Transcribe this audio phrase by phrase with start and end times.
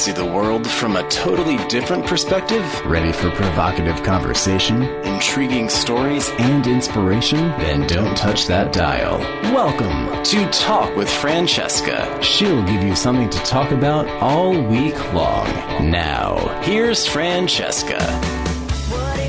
[0.00, 2.64] see the world from a totally different perspective?
[2.86, 6.30] Ready for provocative conversation Intriguing stories?
[6.38, 7.36] and inspiration?
[7.60, 9.18] Then don't touch that dial.
[9.52, 10.24] Welcome.
[10.24, 12.18] To Talk with Francesca.
[12.22, 15.46] She'll give you something to talk about all week long.
[15.90, 17.98] Now, here's Francesca.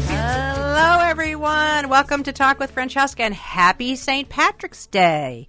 [0.07, 1.89] Hello, everyone.
[1.89, 4.29] Welcome to Talk with Francesca and happy St.
[4.29, 5.47] Patrick's Day.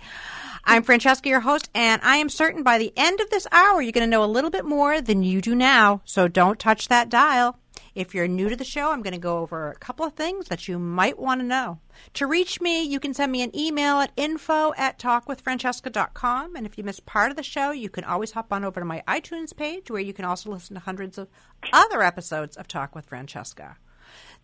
[0.65, 3.91] I'm Francesca, your host, and I am certain by the end of this hour you're
[3.91, 6.02] going to know a little bit more than you do now.
[6.05, 7.59] So don't touch that dial.
[7.96, 10.46] If you're new to the show, I'm going to go over a couple of things
[10.49, 11.80] that you might want to know.
[12.15, 16.55] To reach me, you can send me an email at info at talkwithfrancesca.com.
[16.55, 18.87] And if you miss part of the show, you can always hop on over to
[18.87, 21.29] my iTunes page where you can also listen to hundreds of
[21.73, 23.77] other episodes of Talk with Francesca.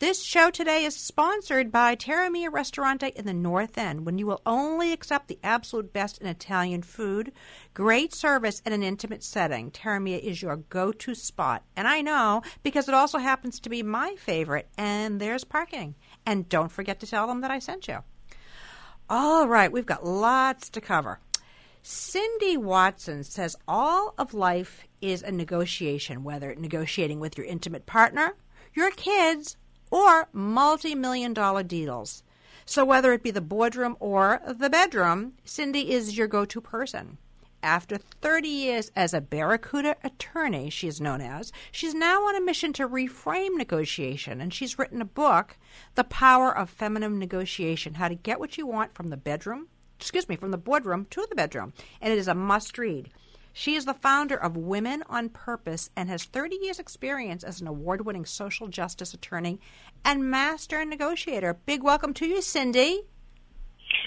[0.01, 4.29] This show today is sponsored by Terra Mia Ristorante in the North End, when you
[4.29, 7.33] will only accept the absolute best in Italian food,
[7.75, 9.73] great service, and an intimate setting.
[9.73, 11.65] Terra Mia is your go to spot.
[11.75, 15.97] And I know because it also happens to be my favorite, and there's parking.
[16.25, 17.99] And don't forget to tell them that I sent you.
[19.11, 21.19] All right, we've got lots to cover.
[21.83, 28.37] Cindy Watson says all of life is a negotiation, whether negotiating with your intimate partner,
[28.75, 29.57] your kids,
[29.91, 32.23] or multi million dollar deals.
[32.65, 37.19] So, whether it be the boardroom or the bedroom, Cindy is your go to person.
[37.63, 42.41] After 30 years as a Barracuda attorney, she is known as, she's now on a
[42.41, 45.57] mission to reframe negotiation, and she's written a book,
[45.97, 49.69] The Power of Feminine Negotiation How to Get What You Want from the Bedroom,
[49.99, 51.73] excuse me, from the boardroom to the bedroom.
[52.01, 53.11] And it is a must read.
[53.59, 57.67] She is the founder of Women on Purpose and has 30 years' experience as an
[57.67, 59.59] award winning social justice attorney
[60.05, 61.55] and master negotiator.
[61.67, 63.01] Big welcome to you, Cindy.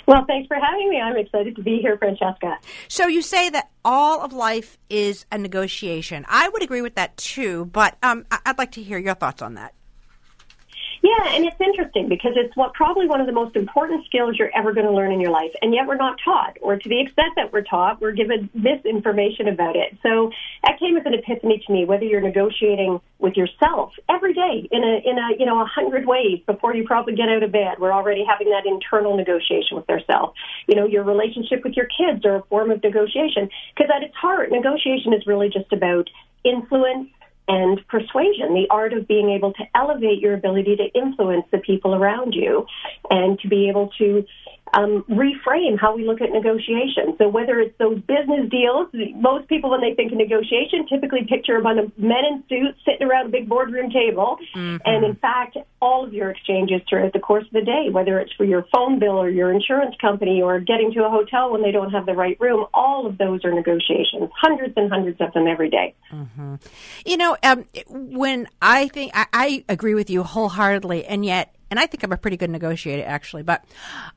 [0.08, 1.02] Well, thanks for having me.
[1.02, 2.60] I'm excited to be here, Francesca.
[2.88, 6.26] So, you say that all of life is a negotiation.
[6.30, 9.56] I would agree with that too, but um, I'd like to hear your thoughts on
[9.56, 9.74] that.
[11.04, 14.56] Yeah, and it's interesting because it's what probably one of the most important skills you're
[14.56, 17.02] ever going to learn in your life, and yet we're not taught, or to the
[17.02, 19.98] extent that we're taught, we're given misinformation about it.
[20.04, 20.30] So
[20.64, 21.86] that came as an epiphany to me.
[21.86, 26.06] Whether you're negotiating with yourself every day in a in a you know a hundred
[26.06, 29.90] ways before you probably get out of bed, we're already having that internal negotiation with
[29.90, 30.38] ourselves.
[30.68, 34.16] You know, your relationship with your kids are a form of negotiation because at its
[34.16, 36.12] heart, negotiation is really just about
[36.44, 37.10] influence
[37.52, 41.94] and persuasion, the art of being able to elevate your ability to influence the people
[41.94, 42.66] around you
[43.10, 44.26] and to be able to
[44.74, 47.16] um, reframe how we look at negotiation.
[47.18, 51.58] So whether it's those business deals, most people when they think of negotiation typically picture
[51.58, 54.38] a bunch of men in suits sitting around a big boardroom table.
[54.86, 58.34] And in fact, all of your exchanges throughout the course of the day, whether it's
[58.34, 61.72] for your phone bill or your insurance company or getting to a hotel when they
[61.72, 64.30] don't have the right room, all of those are negotiations.
[64.40, 65.94] Hundreds and hundreds of them every day.
[67.06, 71.80] You know, um, when I think I, I agree with you wholeheartedly, and yet, and
[71.80, 73.42] I think I'm a pretty good negotiator actually.
[73.44, 73.66] But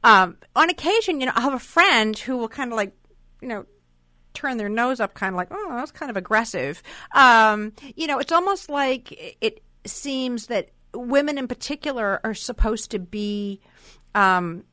[0.02, 2.92] um, on occasion, you know, I have a friend who will kind of like,
[3.40, 3.64] you know,
[4.34, 6.82] turn their nose up, kind of like, oh, that's kind of aggressive.
[7.14, 12.90] Um, you know, it's almost like it- it seems that women in particular are supposed
[12.90, 13.60] to be.
[14.14, 14.64] Um,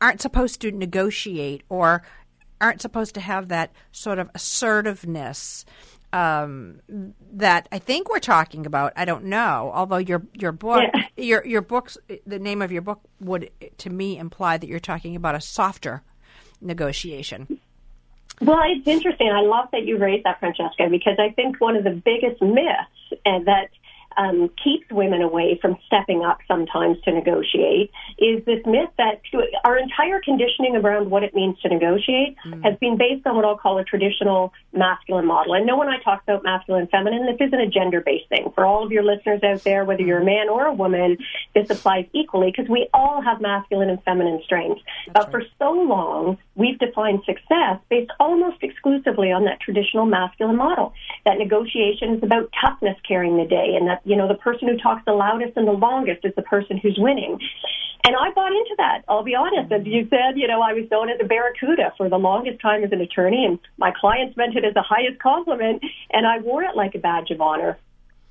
[0.00, 2.02] aren't supposed to negotiate or
[2.60, 5.64] aren't supposed to have that sort of assertiveness
[6.14, 6.80] um,
[7.32, 8.92] that I think we're talking about.
[8.94, 9.72] I don't know.
[9.74, 11.02] Although your your book, Yeah.
[11.16, 15.16] your your books, the name of your book would to me imply that you're talking
[15.16, 16.02] about a softer
[16.60, 17.58] negotiation.
[18.40, 19.28] Well, it's interesting.
[19.30, 23.20] I love that you raised that, Francesca, because I think one of the biggest myths
[23.24, 23.70] and that
[24.16, 29.20] um, keeps women away from stepping up sometimes to negotiate is this myth that
[29.64, 33.56] our entire conditioning around what it means to negotiate has been based on what I'll
[33.56, 35.54] call a traditional masculine model.
[35.54, 38.52] And know when I talk about masculine and feminine, this isn't a gender based thing.
[38.54, 41.18] For all of your listeners out there, whether you're a man or a woman,
[41.54, 44.82] this applies equally because we all have masculine and feminine strengths.
[45.12, 50.92] but for so long, we've defined success based almost exclusively on that traditional masculine model.
[51.24, 54.76] That negotiation is about toughness carrying the day, and that you know the person who
[54.76, 57.38] talks the loudest and the longest is the person who's winning.
[58.06, 59.02] And I bought into that.
[59.08, 59.72] I'll be honest.
[59.72, 62.84] As you said, you know, I was known as a barracuda for the longest time
[62.84, 66.62] as an attorney, and my clients meant it as the highest compliment, and I wore
[66.64, 67.78] it like a badge of honor.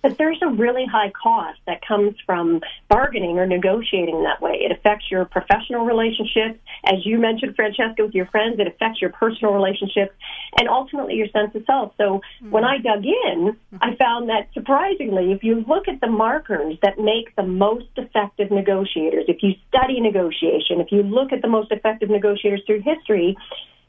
[0.04, 2.60] But there's a really high cost that comes from
[2.90, 4.60] bargaining or negotiating that way.
[4.60, 6.60] It affects your professional relationships.
[6.84, 10.14] As you mentioned, Francesca, with your friends, it affects your personal relationships
[10.58, 11.94] and ultimately your sense of self.
[11.98, 12.52] So hmm.
[12.52, 17.00] when I dug in, I found that surprisingly, if you look at the markers that
[17.00, 21.72] make the most effective negotiators, if you study negotiation, if you look at the most
[21.72, 23.38] effective negotiators through history,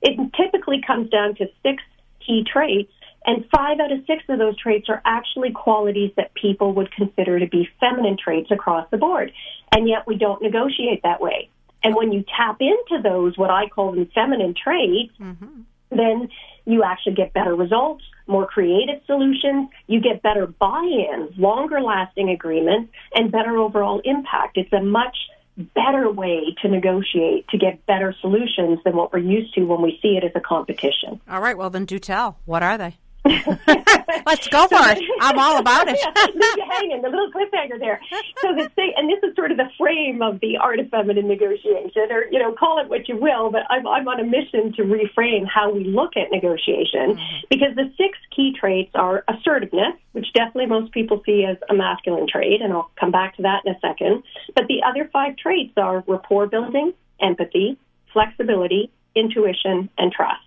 [0.03, 1.83] it typically comes down to six
[2.25, 2.93] key traits,
[3.27, 7.39] and five out of six of those traits are actually qualities that people would consider
[7.41, 9.33] to be feminine traits across the board.
[9.73, 11.49] And yet we don't negotiate that way.
[11.83, 15.63] And when you tap into those, what I call them feminine traits, mm-hmm.
[15.91, 16.29] then
[16.65, 22.93] you actually get better results, more creative solutions, you get better buy-in, longer lasting agreements,
[23.15, 24.57] and better overall impact.
[24.57, 25.17] It's a much
[25.57, 29.99] better way to negotiate to get better solutions than what we're used to when we
[30.03, 31.21] see it as a competition.
[31.29, 32.39] All right, well then do tell.
[32.45, 32.97] What are they?
[33.25, 35.03] Let's go for it.
[35.21, 35.99] I'm all about it.
[36.17, 38.01] yeah, leave you hanging, the little cliffhanger there.
[38.43, 41.27] So the thing, and this is sort of the frame of the art of feminine
[41.29, 43.51] negotiation, or you know, call it what you will.
[43.51, 47.47] But I'm, I'm on a mission to reframe how we look at negotiation mm-hmm.
[47.49, 52.27] because the six key traits are assertiveness, which definitely most people see as a masculine
[52.29, 54.23] trait, and I'll come back to that in a second.
[54.55, 57.79] But the other five traits are rapport building, empathy,
[58.13, 60.41] flexibility, intuition, and trust.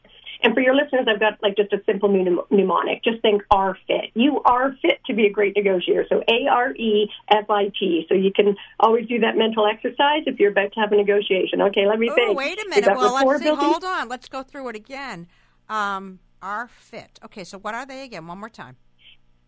[0.44, 2.10] And for your listeners, I've got like just a simple
[2.51, 3.04] mnemonic.
[3.04, 4.12] Just think R fit.
[4.13, 6.06] You are fit to be a great negotiator.
[6.10, 8.06] So A R E F I T.
[8.10, 11.62] So you can always do that mental exercise if you're about to have a negotiation.
[11.62, 12.38] Okay, let me Oh, think.
[12.38, 12.89] wait a minute.
[12.95, 13.50] Well, let's see.
[13.54, 14.07] Hold on.
[14.10, 15.28] Let's go through it again.
[15.69, 17.19] Um, are fit.
[17.25, 18.28] Okay, so what are they again?
[18.28, 18.75] One more time.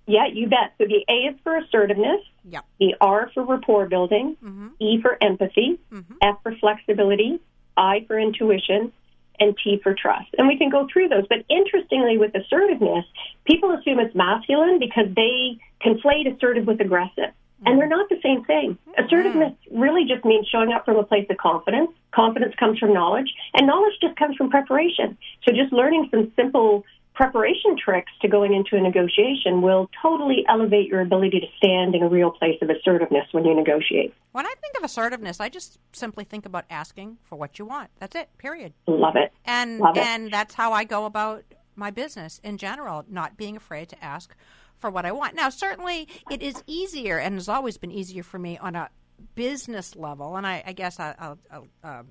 [0.07, 0.73] Yeah, you bet.
[0.79, 2.21] So the A is for assertiveness.
[2.45, 2.65] Yep.
[2.79, 4.35] The R for rapport building.
[4.79, 5.79] E for empathy.
[6.21, 7.39] F for flexibility.
[7.77, 8.91] I for intuition.
[9.39, 10.29] And T for trust.
[10.37, 11.25] And we can go through those.
[11.27, 13.05] But interestingly, with assertiveness,
[13.45, 17.31] people assume it's masculine because they conflate assertive with aggressive.
[17.65, 18.77] And they're not the same thing.
[18.97, 21.91] Assertiveness really just means showing up from a place of confidence.
[22.11, 25.17] Confidence comes from knowledge, and knowledge just comes from preparation.
[25.43, 26.85] So just learning some simple
[27.19, 32.01] preparation tricks to going into a negotiation will totally elevate your ability to stand in
[32.01, 34.13] a real place of assertiveness when you negotiate.
[34.31, 37.89] When I think of assertiveness, I just simply think about asking for what you want.
[37.99, 38.29] That's it.
[38.37, 38.71] Period.
[38.87, 39.33] Love it.
[39.43, 40.03] And Love it.
[40.03, 41.43] and that's how I go about
[41.75, 44.33] my business in general, not being afraid to ask
[44.77, 45.35] for what I want.
[45.35, 48.89] Now, certainly it is easier and has always been easier for me on a
[49.35, 52.07] business level, and I, I guess I, I'll, I'll um,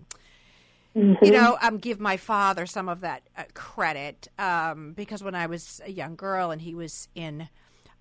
[0.97, 5.35] um, you know, um, give my father some of that uh, credit um, because when
[5.35, 7.49] I was a young girl and he was in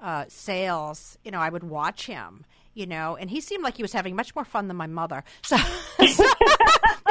[0.02, 3.84] uh, sales, you know, I would watch him, you know, and he seemed like he
[3.84, 5.24] was having much more fun than my mother.
[5.44, 5.58] So,
[6.08, 6.24] so,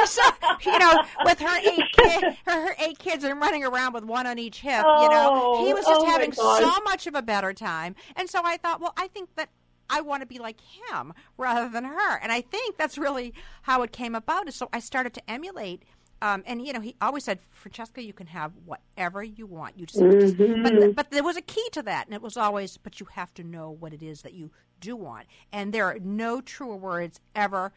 [0.05, 0.21] so
[0.65, 0.93] you know,
[1.25, 4.59] with her eight kid, her, her eight kids and running around with one on each
[4.61, 7.95] hip, you know, he was just Oh, oh having so much of a better time.
[8.15, 9.49] And so I thought, well, I think that
[9.89, 12.17] I want to be like him rather than her.
[12.17, 14.47] And I think that's really how it came about.
[14.47, 15.83] Is so I started to emulate.
[16.19, 19.77] Um, and you know, he always said, "Francesca, you can have whatever you want.
[19.77, 22.77] You just, just but but there was a key to that, and it was always,
[22.77, 25.27] but you have to know what it is that you do want.
[25.51, 27.71] And there are no truer words ever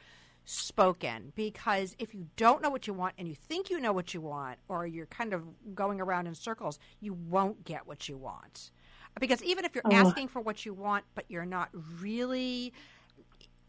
[0.46, 4.14] spoken because if you don't know what you want and you think you know what
[4.14, 8.16] you want, or you're kind of going around in circles, you won't get what you
[8.16, 8.70] want.
[9.18, 11.68] Because even if you're asking for what you want, but you're not
[12.00, 12.72] really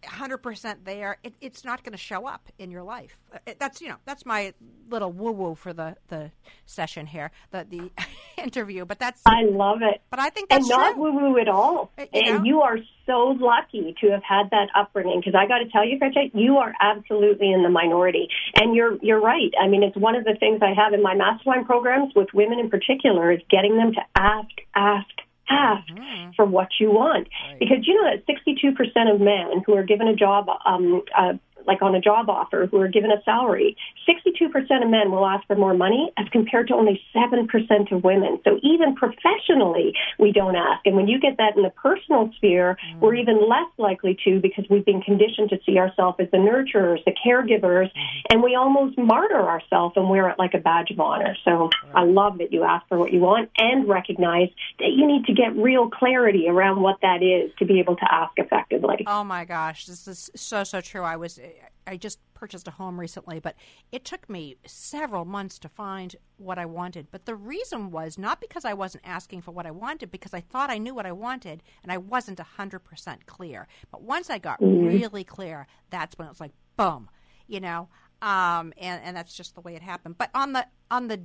[0.03, 3.17] 100% there, it, it's not going to show up in your life.
[3.33, 4.53] Uh, it- that's, you know, that's my
[4.89, 6.31] little woo woo for the, the
[6.65, 7.91] session here, the, the
[8.41, 8.83] interview.
[8.86, 10.01] But that's, I love it.
[10.10, 11.91] but I think and that's not woo woo at all.
[12.00, 12.36] Uh, you know?
[12.38, 15.86] And you are so lucky to have had that upbringing because I got to tell
[15.86, 18.27] you, Francesca, you are absolutely in the minority.
[18.55, 19.51] And you're you're right.
[19.62, 22.57] I mean, it's one of the things I have in my mastermind programs with women
[22.60, 25.07] in particular is getting them to ask, ask,
[25.51, 26.31] ask Mm-hmm.
[26.36, 27.27] for what you want.
[27.60, 31.34] Because you know that 62% of men who are given a job, um, uh,
[31.68, 33.75] like on a job offer, who are given a salary,
[34.08, 38.39] 62% of men will ask for more money as compared to only 7% of women.
[38.44, 40.86] So even professionally, we don't ask.
[40.86, 43.00] And when you get that in the personal sphere, mm.
[43.00, 47.03] we're even less likely to because we've been conditioned to see ourselves as the nurturers,
[47.06, 48.25] the caregivers, mm-hmm.
[48.30, 51.36] and we almost martyr ourselves and wear it like a badge of honor.
[51.44, 54.50] So I love that you ask for what you want and recognize
[54.80, 58.13] that you need to get real clarity around what that is to be able to
[58.13, 59.06] ask effectively.
[59.08, 61.01] Oh my gosh, this is so so true.
[61.01, 61.39] I was
[61.88, 63.55] I just purchased a home recently, but
[63.91, 67.08] it took me several months to find what I wanted.
[67.12, 70.41] But the reason was not because I wasn't asking for what I wanted, because I
[70.41, 73.67] thought I knew what I wanted and I wasn't 100% clear.
[73.91, 77.10] But once I got really clear, that's when it was like boom,
[77.48, 77.89] you know.
[78.22, 80.17] Um and and that's just the way it happened.
[80.17, 81.24] But on the on the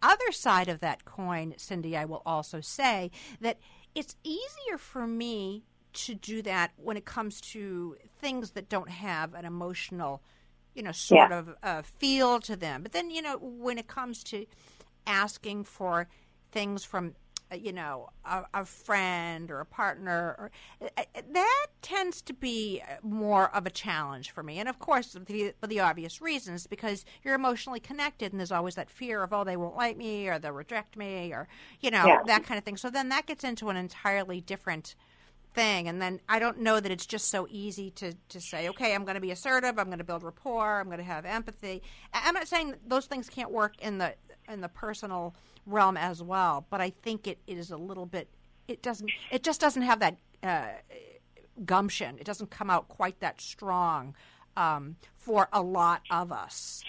[0.00, 3.58] other side of that coin, Cindy, I will also say that
[3.94, 9.34] it's easier for me to do that when it comes to things that don't have
[9.34, 10.22] an emotional,
[10.74, 11.32] you know, sort Yeah.
[11.32, 12.82] of uh, feel to them.
[12.82, 14.46] But then, you know, when it comes to
[15.06, 16.08] asking for
[16.50, 17.14] things from
[17.50, 22.32] uh, you know, a, a friend or a partner, or, uh, uh, that tends to
[22.32, 24.58] be more of a challenge for me.
[24.58, 28.74] And of course, the, for the obvious reasons, because you're emotionally connected, and there's always
[28.76, 31.46] that fear of, oh, they won't like me, or they'll reject me, or
[31.80, 32.22] you know, Yeah.
[32.24, 32.76] that kind of thing.
[32.78, 34.94] So then that gets into an entirely different
[35.54, 35.88] thing.
[35.88, 39.04] And then i don't know that it's just so easy to, to say okay i'm
[39.04, 41.82] going to be assertive i'm going to build rapport i'm going to have empathy.
[42.12, 44.14] I'm not saying those things can't work in the
[44.48, 45.34] in the personal
[45.66, 48.28] realm as well but i think it, it is a little bit
[48.68, 50.68] it doesn't it just doesn't have that uh,
[51.64, 52.18] gumption.
[52.18, 54.14] It doesn't come out quite that strong
[54.56, 56.82] um, for a lot of us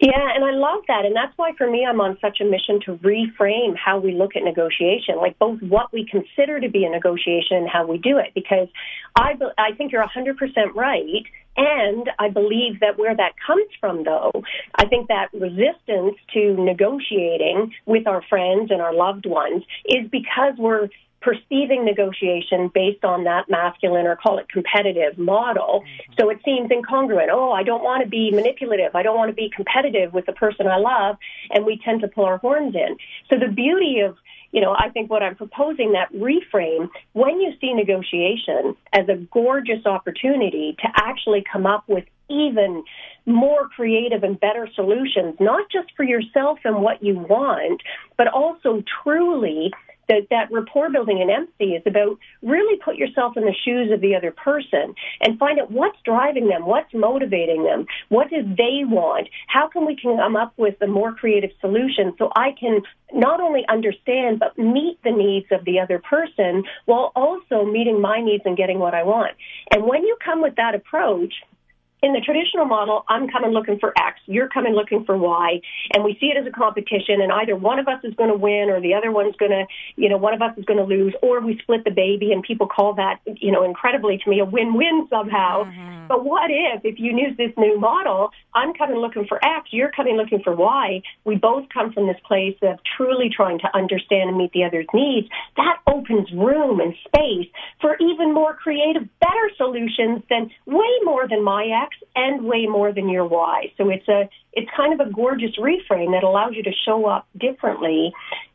[0.00, 1.04] Yeah, and I love that.
[1.04, 4.36] And that's why for me, I'm on such a mission to reframe how we look
[4.36, 8.18] at negotiation, like both what we consider to be a negotiation and how we do
[8.18, 8.32] it.
[8.34, 8.68] Because
[9.16, 10.36] I, I think you're 100%
[10.74, 11.24] right.
[11.56, 14.30] And I believe that where that comes from, though,
[14.74, 20.54] I think that resistance to negotiating with our friends and our loved ones is because
[20.58, 20.88] we're
[21.20, 25.82] perceiving negotiation based on that masculine or call it competitive model.
[25.82, 26.12] Mm-hmm.
[26.18, 27.28] So it seems incongruent.
[27.30, 28.94] Oh, I don't want to be manipulative.
[28.94, 31.16] I don't want to be competitive with the person I love.
[31.50, 32.96] And we tend to pull our horns in.
[33.30, 34.16] So the beauty of
[34.52, 39.16] you know, I think what I'm proposing that reframe when you see negotiation as a
[39.16, 42.82] gorgeous opportunity to actually come up with even
[43.26, 47.82] more creative and better solutions, not just for yourself and what you want,
[48.16, 49.72] but also truly
[50.08, 54.00] that that rapport building and empathy is about really put yourself in the shoes of
[54.00, 58.84] the other person and find out what's driving them, what's motivating them, what do they
[58.84, 62.82] want, how can we come up with a more creative solution so I can
[63.12, 68.20] not only understand but meet the needs of the other person while also meeting my
[68.20, 69.32] needs and getting what I want.
[69.70, 71.34] And when you come with that approach,
[72.02, 75.60] in the traditional model, I'm coming looking for X, you're coming looking for Y,
[75.94, 78.36] and we see it as a competition, and either one of us is going to
[78.36, 79.64] win or the other one's going to,
[79.96, 82.42] you know, one of us is going to lose, or we split the baby, and
[82.42, 85.64] people call that, you know, incredibly to me a win-win somehow.
[85.64, 86.06] Mm-hmm.
[86.08, 89.90] But what if, if you use this new model, I'm coming looking for X, you're
[89.90, 94.28] coming looking for Y, we both come from this place of truly trying to understand
[94.28, 97.48] and meet the other's needs, that opens room and space
[97.80, 102.92] for even more creative, better solutions than way more than my X and way more
[102.92, 103.72] than your Y.
[103.76, 107.28] So it's a it's kind of a gorgeous reframe that allows you to show up
[107.36, 108.12] differently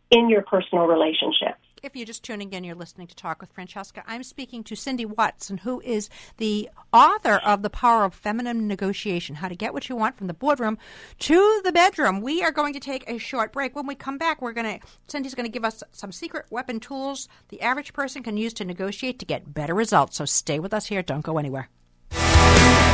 [0.09, 1.59] in your personal relationships.
[1.83, 4.03] If you're just tuning in, you're listening to Talk with Francesca.
[4.05, 9.35] I'm speaking to Cindy Watson, who is the author of The Power of Feminine Negotiation
[9.35, 10.77] How to Get What You Want from the Boardroom
[11.19, 12.21] to the Bedroom.
[12.21, 13.75] We are going to take a short break.
[13.75, 16.79] When we come back, we're going to, Cindy's going to give us some secret weapon
[16.79, 20.17] tools the average person can use to negotiate to get better results.
[20.17, 21.01] So stay with us here.
[21.01, 21.69] Don't go anywhere.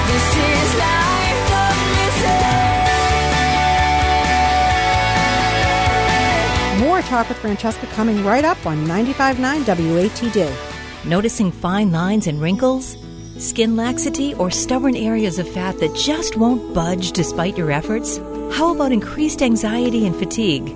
[0.07, 1.83] This is life, don't
[6.79, 6.87] listen.
[6.87, 10.49] More Talk with Francesca coming right up on 95.9 WATD.
[11.05, 12.97] Noticing fine lines and wrinkles?
[13.37, 18.17] Skin laxity or stubborn areas of fat that just won't budge despite your efforts?
[18.53, 20.69] How about increased anxiety and fatigue?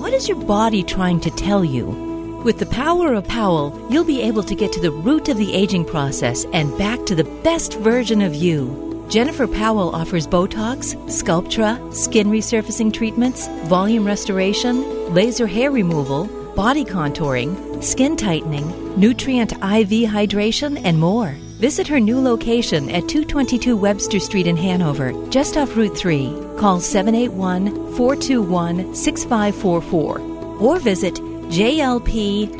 [0.00, 2.09] What is your body trying to tell you?
[2.44, 5.52] With the power of Powell, you'll be able to get to the root of the
[5.52, 9.04] aging process and back to the best version of you.
[9.10, 17.84] Jennifer Powell offers Botox, Sculptra, skin resurfacing treatments, volume restoration, laser hair removal, body contouring,
[17.84, 21.32] skin tightening, nutrient IV hydration, and more.
[21.58, 26.34] Visit her new location at 222 Webster Street in Hanover, just off Route 3.
[26.56, 30.30] Call 781 421 6544
[30.60, 31.18] or visit
[31.50, 32.54] jlprn.com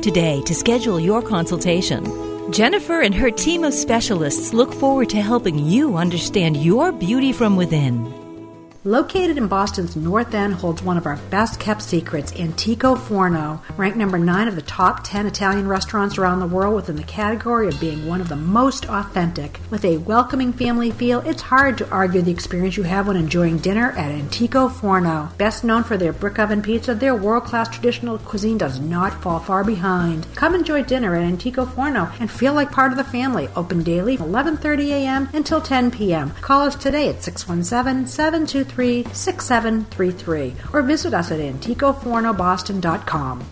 [0.00, 2.52] today to schedule your consultation.
[2.52, 7.56] Jennifer and her team of specialists look forward to helping you understand your beauty from
[7.56, 8.15] within.
[8.86, 13.98] Located in Boston's North End holds one of our best kept secrets, Antico Forno, ranked
[13.98, 17.80] number 9 of the top 10 Italian restaurants around the world within the category of
[17.80, 19.58] being one of the most authentic.
[19.70, 23.58] With a welcoming family feel, it's hard to argue the experience you have when enjoying
[23.58, 25.30] dinner at Antico Forno.
[25.36, 29.64] Best known for their brick oven pizza, their world-class traditional cuisine does not fall far
[29.64, 30.28] behind.
[30.36, 33.48] Come enjoy dinner at Antico Forno and feel like part of the family.
[33.56, 35.28] Open daily from 11:30 a.m.
[35.32, 36.30] until 10 p.m.
[36.40, 37.16] Call us today at
[38.76, 43.44] 617-723 6733 or visit us at anticofornoboston.com.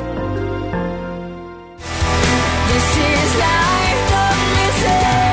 [2.97, 5.25] is life, don't miss it.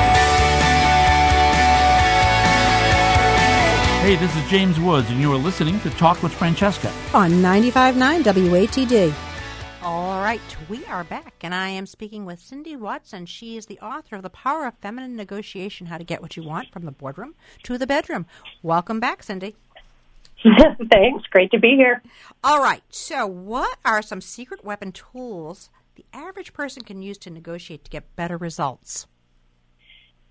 [4.03, 6.91] Hey, this is James Woods, and you are listening to Talk with Francesca.
[7.13, 9.13] On 95.9 WATD.
[10.33, 13.27] Right, we are back, and I am speaking with Cindy Watson.
[13.27, 16.41] She is the author of The Power of Feminine Negotiation How to Get What You
[16.41, 18.25] Want from the Boardroom to the Bedroom.
[18.63, 19.55] Welcome back, Cindy.
[20.91, 21.27] Thanks.
[21.29, 22.01] Great to be here.
[22.43, 27.29] All right, so what are some secret weapon tools the average person can use to
[27.29, 29.05] negotiate to get better results?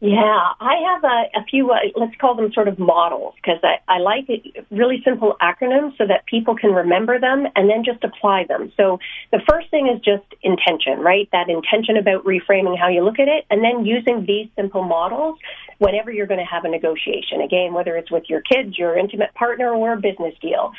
[0.05, 0.19] Yeah,
[0.59, 3.99] I have a, a few, uh, let's call them sort of models, because I, I
[3.99, 8.47] like it, really simple acronyms so that people can remember them and then just apply
[8.49, 8.73] them.
[8.77, 8.99] So
[9.31, 11.29] the first thing is just intention, right?
[11.31, 15.39] That intention about reframing how you look at it, and then using these simple models
[15.79, 17.41] whenever you're going to have a negotiation.
[17.41, 20.73] Again, whether it's with your kids, your intimate partner, or a business deal.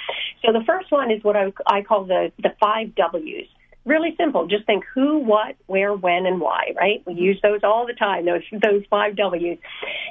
[0.45, 3.47] So the first one is what I, I call the, the five W's
[3.85, 4.47] really simple.
[4.47, 6.73] Just think who, what, where, when, and why.
[6.75, 7.03] Right?
[7.05, 8.25] We use those all the time.
[8.25, 9.57] Those those five W's,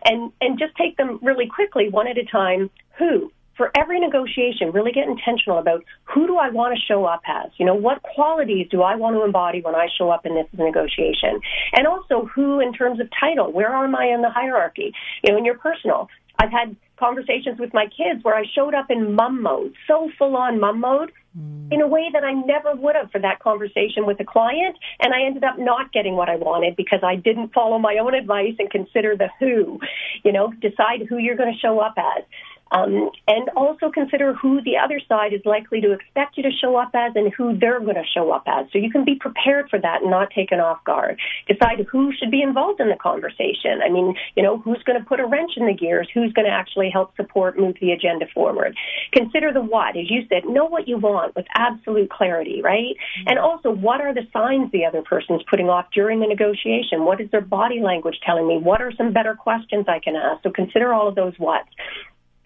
[0.04, 2.70] and and just take them really quickly, one at a time.
[2.98, 3.32] Who?
[3.56, 7.50] For every negotiation, really get intentional about who do I want to show up as?
[7.58, 10.46] You know, what qualities do I want to embody when I show up in this
[10.54, 11.38] negotiation?
[11.74, 13.52] And also, who in terms of title?
[13.52, 14.94] Where am I in the hierarchy?
[15.22, 16.08] You know, in your personal.
[16.38, 20.36] I've had conversations with my kids where I showed up in mum mode, so full
[20.36, 24.20] on mum mode, in a way that I never would have for that conversation with
[24.20, 24.76] a client.
[25.00, 28.14] And I ended up not getting what I wanted because I didn't follow my own
[28.14, 29.80] advice and consider the who,
[30.24, 32.24] you know, decide who you're going to show up as.
[32.72, 36.76] Um, and also consider who the other side is likely to expect you to show
[36.76, 38.66] up as and who they're going to show up as.
[38.72, 41.20] So you can be prepared for that and not taken off guard.
[41.46, 43.80] Decide who should be involved in the conversation.
[43.84, 46.08] I mean, you know, who's going to put a wrench in the gears?
[46.14, 48.76] Who's going to actually help support, move the agenda forward?
[49.12, 49.96] Consider the what.
[49.96, 52.96] As you said, know what you want with absolute clarity, right?
[53.26, 57.04] And also, what are the signs the other person's putting off during the negotiation?
[57.04, 58.58] What is their body language telling me?
[58.58, 60.42] What are some better questions I can ask?
[60.42, 61.68] So consider all of those whats.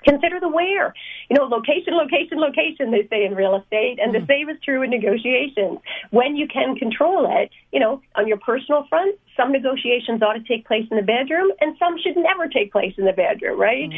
[0.08, 0.94] Consider the where.
[1.28, 4.26] You know, location, location, location, they say in real estate, and the hmm.
[4.26, 5.78] same is true in negotiations.
[6.10, 10.42] When you can control it, you know, on your personal front, some negotiations ought to
[10.42, 13.90] take place in the bedroom, and some should never take place in the bedroom, right?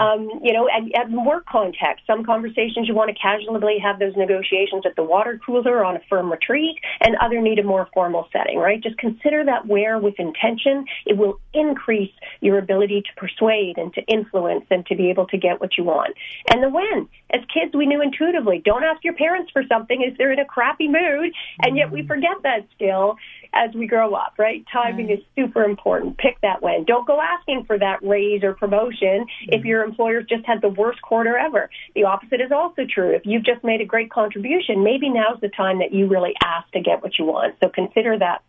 [0.00, 2.04] Um, you know, and, and work context.
[2.06, 6.00] Some conversations you want to casually have those negotiations at the water cooler on a
[6.08, 8.82] firm retreat, and other need a more formal setting, right?
[8.82, 10.84] Just consider that where with intention.
[11.06, 15.38] It will increase your ability to persuade and to influence and to be able to
[15.38, 16.14] get what you want.
[16.50, 17.08] And the when.
[17.34, 18.60] As kids, we knew intuitively.
[18.62, 22.06] Don't ask your parents for something if they're in a crappy mood, and yet we
[22.06, 23.16] forget that skill
[23.54, 24.64] as we grow up, right?
[24.72, 25.18] Timing mm.
[25.18, 26.18] is super important.
[26.18, 26.84] Pick that when.
[26.84, 29.64] Don't go asking for that raise or promotion if mm.
[29.64, 31.70] your employer just had the worst quarter ever.
[31.94, 33.14] The opposite is also true.
[33.14, 36.70] If you've just made a great contribution, maybe now's the time that you really ask
[36.72, 37.56] to get what you want.
[37.62, 38.42] So consider that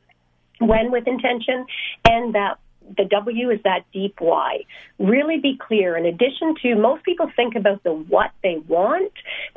[0.59, 1.65] when with intention
[2.05, 2.59] and that
[2.97, 4.65] the W is that deep why.
[4.99, 5.95] Really be clear.
[5.97, 9.11] In addition to, most people think about the what they want,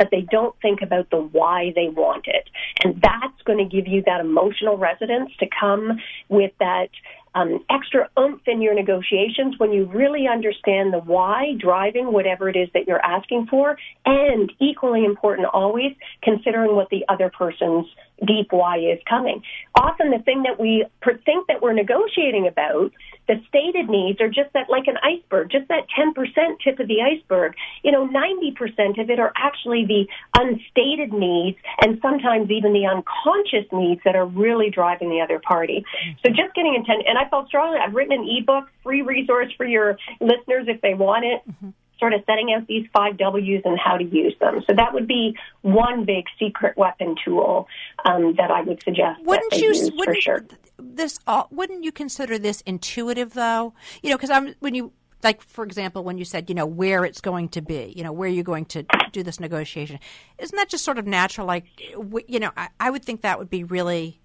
[0.07, 2.49] but they don't think about the why they want it.
[2.85, 6.89] And that's going to give you that emotional resonance to come with that
[7.35, 12.57] um, extra oomph in your negotiations when you really understand the why driving whatever it
[12.57, 15.93] is that you're asking for, and equally important always,
[16.23, 17.87] considering what the other person's
[18.27, 19.43] deep why is coming.
[19.75, 20.87] Often the thing that we
[21.27, 22.93] think that we're negotiating about,
[23.29, 26.15] the stated needs are just that like an iceberg, just that 10%
[26.63, 27.55] tip of the iceberg.
[27.83, 30.07] You know, 90% of it are actually the
[30.39, 35.85] unstated needs and sometimes even the unconscious needs that are really driving the other party.
[36.25, 39.67] So just getting intent, and I felt strongly, I've written an ebook, free resource for
[39.67, 41.71] your listeners if they want it mm-hmm.
[41.99, 44.63] Sort of setting out these five W's and how to use them.
[44.67, 47.69] So that would be one big secret weapon tool
[48.05, 49.23] um, that I would suggest.
[49.25, 49.91] Wouldn't you?
[49.97, 50.45] Wouldn't sure?
[50.79, 51.19] this?
[51.27, 53.75] all wouldn't you consider this intuitive though?
[54.03, 57.05] You know, because I'm when you like for example when you said you know where
[57.05, 59.99] it's going to be you know where you're going to do this negotiation
[60.39, 61.65] isn't that just sort of natural like
[62.29, 64.21] you know i, I would think that would be really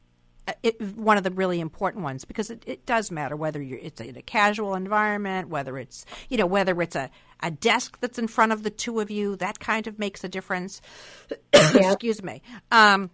[0.48, 3.80] uh, it, one of the really important ones because it, it does matter whether you're
[3.80, 7.10] it's in a casual environment whether it's you know whether it's a,
[7.42, 10.30] a desk that's in front of the two of you that kind of makes a
[10.30, 10.82] difference
[11.54, 13.10] excuse me um,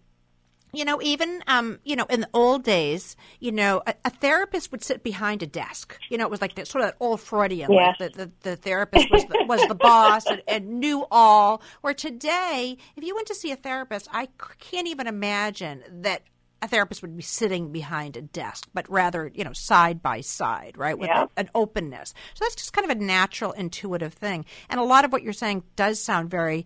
[0.74, 4.72] you know, even um, you know, in the old days, you know, a, a, therapist
[4.72, 5.98] would sit behind a desk.
[6.10, 7.94] You know, it was like that sort of that old Freudian, yeah.
[8.00, 11.62] like the, the, the therapist was the, was the boss and, and, knew all.
[11.82, 14.28] Where today, if you went to see a therapist, I
[14.60, 16.24] can't even imagine that
[16.62, 20.78] a therapist would be sitting behind a desk, but rather, you know, side by side,
[20.78, 21.26] right, with yeah.
[21.36, 22.14] a, an openness.
[22.34, 24.46] So that's just kind of a natural, intuitive thing.
[24.70, 26.66] And a lot of what you're saying does sound very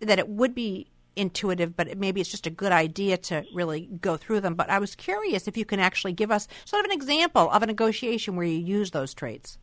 [0.00, 3.88] that it would be intuitive, but it, maybe it's just a good idea to really
[4.00, 4.54] go through them.
[4.54, 7.62] But I was curious if you can actually give us sort of an example of
[7.62, 9.58] a negotiation where you use those traits.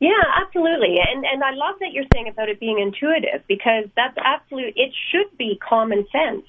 [0.00, 0.98] Yeah, absolutely.
[1.00, 4.94] And and I love that you're saying about it being intuitive because that's absolute it
[5.10, 6.46] should be common sense.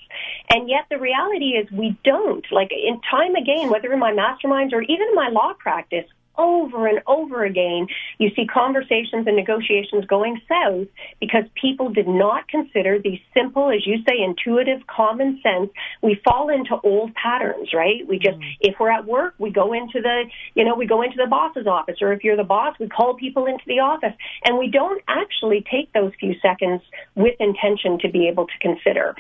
[0.49, 2.45] And yet the reality is we don't.
[2.51, 6.05] Like in time again, whether in my masterminds or even in my law practice,
[6.39, 10.88] over and over again, you see conversations and negotiations going south
[11.19, 15.69] because people did not consider these simple, as you say, intuitive, common sense.
[16.02, 18.08] We fall into old patterns, right?
[18.08, 18.58] We just, mm.
[18.62, 20.23] if we're at work, we go into the,
[20.56, 23.15] you know, we go into the boss's office, or if you're the boss, we call
[23.15, 24.13] people into the office,
[24.45, 26.82] and we don't actually take those few seconds
[27.15, 29.15] with intention to be able to consider,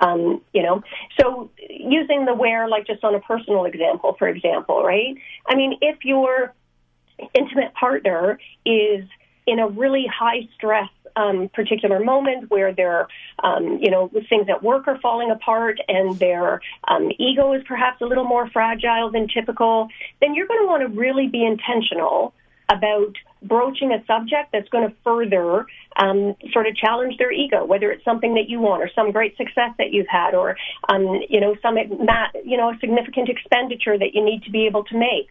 [0.00, 0.82] um, you know.
[1.20, 5.14] So using the where, like just on a personal example, for example, right?
[5.46, 6.54] I mean, if you're
[7.34, 9.04] intimate partner is
[9.46, 13.08] in a really high stress um, particular moment where their,
[13.42, 18.00] um, you know, things at work are falling apart and their um, ego is perhaps
[18.00, 19.88] a little more fragile than typical,
[20.20, 22.32] then you're going to want to really be intentional
[22.68, 27.90] about broaching a subject that's going to further um, sort of challenge their ego, whether
[27.90, 30.56] it's something that you want or some great success that you've had or,
[30.88, 34.84] um, you know, some, you know, a significant expenditure that you need to be able
[34.84, 35.28] to make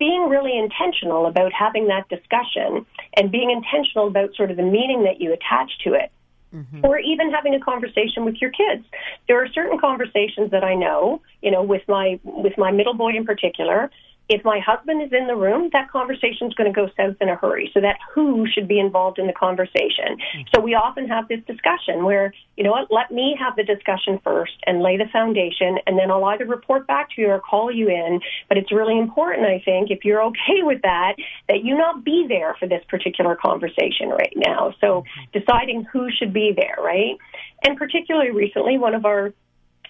[0.00, 2.84] being really intentional about having that discussion
[3.16, 6.10] and being intentional about sort of the meaning that you attach to it.
[6.52, 6.80] Mm-hmm.
[6.82, 8.84] Or even having a conversation with your kids.
[9.28, 13.10] There are certain conversations that I know, you know, with my with my middle boy
[13.10, 13.88] in particular,
[14.30, 17.28] if my husband is in the room, that conversation is going to go south in
[17.28, 17.68] a hurry.
[17.74, 20.16] So that who should be involved in the conversation.
[20.16, 20.42] Mm-hmm.
[20.54, 24.20] So we often have this discussion where, you know what, let me have the discussion
[24.22, 27.72] first and lay the foundation, and then I'll either report back to you or call
[27.72, 28.20] you in.
[28.48, 31.16] But it's really important, I think, if you're okay with that,
[31.48, 34.74] that you not be there for this particular conversation right now.
[34.80, 35.38] So mm-hmm.
[35.38, 37.18] deciding who should be there, right?
[37.64, 39.34] And particularly recently, one of our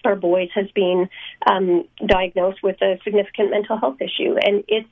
[0.05, 1.09] our boys has been
[1.45, 4.87] um, diagnosed with a significant mental health issue, and it's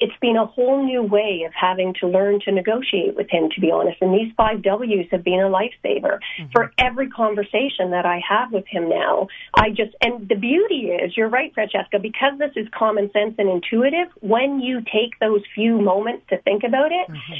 [0.00, 3.60] it's been a whole new way of having to learn to negotiate with him, to
[3.60, 3.98] be honest.
[4.00, 6.46] And these five W's have been a lifesaver mm-hmm.
[6.52, 9.28] for every conversation that I have with him now.
[9.54, 13.50] I just, and the beauty is, you're right, Francesca, because this is common sense and
[13.50, 17.34] intuitive, when you take those few moments to think about it, mm-hmm.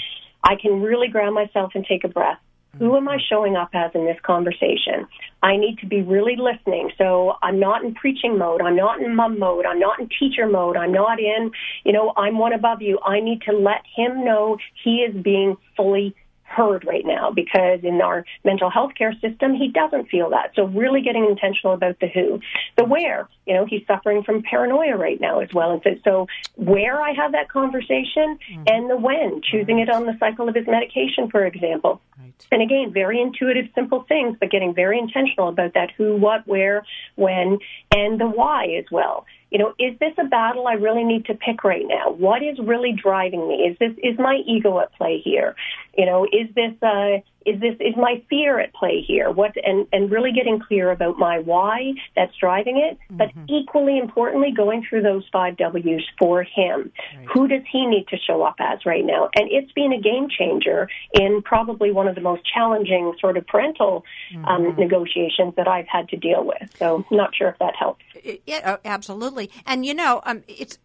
[0.44, 2.40] I can really ground myself and take a breath
[2.78, 5.06] who am I showing up as in this conversation?
[5.42, 6.90] I need to be really listening.
[6.96, 8.60] So I'm not in preaching mode.
[8.62, 9.66] I'm not in mom mode.
[9.66, 10.76] I'm not in teacher mode.
[10.76, 11.50] I'm not in,
[11.84, 12.98] you know, I'm one above you.
[13.04, 16.14] I need to let him know he is being fully
[16.50, 20.52] heard right now because in our mental health care system, he doesn't feel that.
[20.56, 22.40] So really getting intentional about the who.
[22.76, 25.70] The where, you know, he's suffering from paranoia right now as well.
[25.70, 28.64] And so, so where I have that conversation mm-hmm.
[28.66, 29.88] and the when, choosing right.
[29.88, 32.00] it on the cycle of his medication, for example.
[32.18, 32.34] Right.
[32.50, 36.84] And again, very intuitive, simple things, but getting very intentional about that who, what, where,
[37.14, 37.58] when,
[37.94, 41.34] and the why as well you know, is this a battle I really need to
[41.34, 42.10] pick right now?
[42.10, 43.54] What is really driving me?
[43.54, 45.56] Is this is my ego at play here?
[45.96, 49.30] You know, is this uh, is this is my fear at play here?
[49.30, 53.16] What and and really getting clear about my why that's driving it, mm-hmm.
[53.16, 56.92] but equally importantly, going through those five W's for him.
[57.16, 57.26] Right.
[57.32, 59.30] Who does he need to show up as right now?
[59.34, 63.46] And it's been a game changer in probably one of the most challenging sort of
[63.46, 64.48] parental um, mm-hmm.
[64.48, 66.76] um, negotiations that I've had to deal with.
[66.78, 68.04] So, not sure if that helps.
[68.46, 69.50] Yeah, oh, absolutely.
[69.66, 70.78] And you know, um, it's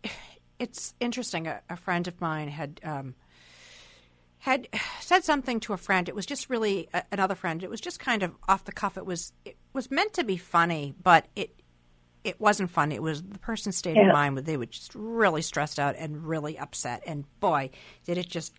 [0.59, 1.47] it's interesting.
[1.47, 2.79] A, a, friend of mine had.
[2.83, 3.15] Um,
[4.45, 4.67] had
[5.01, 6.07] said something to a friend.
[6.07, 7.63] It was just really a, another friend.
[7.63, 8.97] It was just kind of off the cuff.
[8.97, 11.59] It was it was meant to be funny, but it
[12.23, 12.95] it wasn't funny.
[12.95, 14.07] It was the person's state yeah.
[14.07, 17.03] of mind where they were just really stressed out and really upset.
[17.05, 17.71] And boy,
[18.05, 18.53] did it just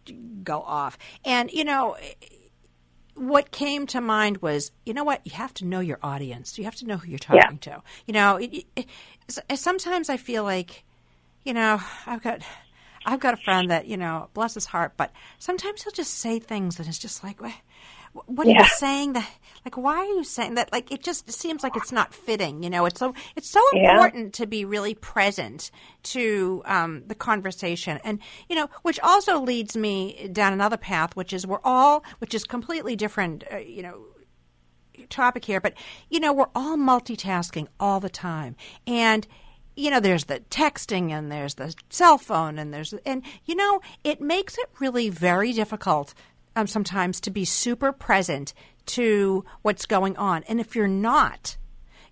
[0.44, 0.98] go off.
[1.24, 1.96] And you know,
[3.14, 5.20] what came to mind was, you know what?
[5.24, 6.58] You have to know your audience.
[6.58, 7.72] You have to know who you're talking yeah.
[7.72, 7.82] to.
[8.06, 8.86] You know, it, it,
[9.48, 10.84] it, sometimes I feel like,
[11.44, 12.42] you know, I've got
[13.06, 16.38] I've got a friend that you know, bless his heart, but sometimes he'll just say
[16.40, 17.52] things and it's just like, "Wha-
[18.26, 18.58] what are Yeah.
[18.58, 19.12] you saying?
[19.14, 19.28] That
[19.64, 20.72] like, why are you saying that?
[20.72, 22.62] Like, it just seems like it's not fitting.
[22.62, 24.08] You know, it's so it's so Yeah.
[24.08, 25.70] important to be really present
[26.04, 31.32] to um, the conversation, and you know, which also leads me down another path, which
[31.32, 33.44] is we're all, which is completely different.
[33.52, 34.04] Uh, you know,
[35.10, 35.74] topic here, but
[36.10, 38.56] you know, we're all multitasking all the time.
[38.86, 39.26] And
[39.76, 43.80] you know, there's the texting and there's the cell phone and there's and you know,
[44.02, 46.14] it makes it really very difficult
[46.56, 48.54] um, sometimes to be super present
[48.86, 50.42] to what's going on.
[50.44, 51.56] And if you're not,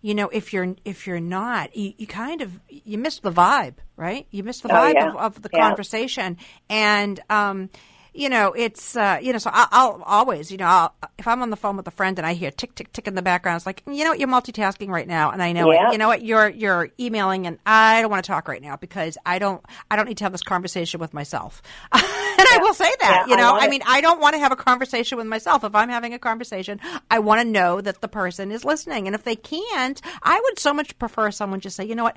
[0.02, 3.76] you know, if you're if you're not, you, you kind of you miss the vibe,
[3.96, 4.26] right?
[4.30, 5.08] You miss the Oh, vibe yeah.
[5.08, 5.62] of, of the Yeah.
[5.62, 6.36] conversation,
[6.68, 7.70] and um,
[8.14, 11.42] you know, it's uh, you know, so I'll, I'll always, you know, I'll, if I'm
[11.42, 13.56] on the phone with a friend and I hear tick tick tick in the background,
[13.56, 15.88] it's like, you know what, you're multitasking right now, and I know Yeah.
[15.88, 15.92] it.
[15.92, 19.18] You know what, you're you're emailing, and I don't want to talk right now because
[19.26, 21.60] I don't I don't need to have this conversation with myself.
[21.92, 23.70] and I will say that, Yeah, you know, I it.
[23.70, 25.64] mean, I don't want to have a conversation with myself.
[25.64, 29.14] If I'm having a conversation, I want to know that the person is listening, and
[29.14, 32.16] if they can't, I would so much prefer someone just say, you know what.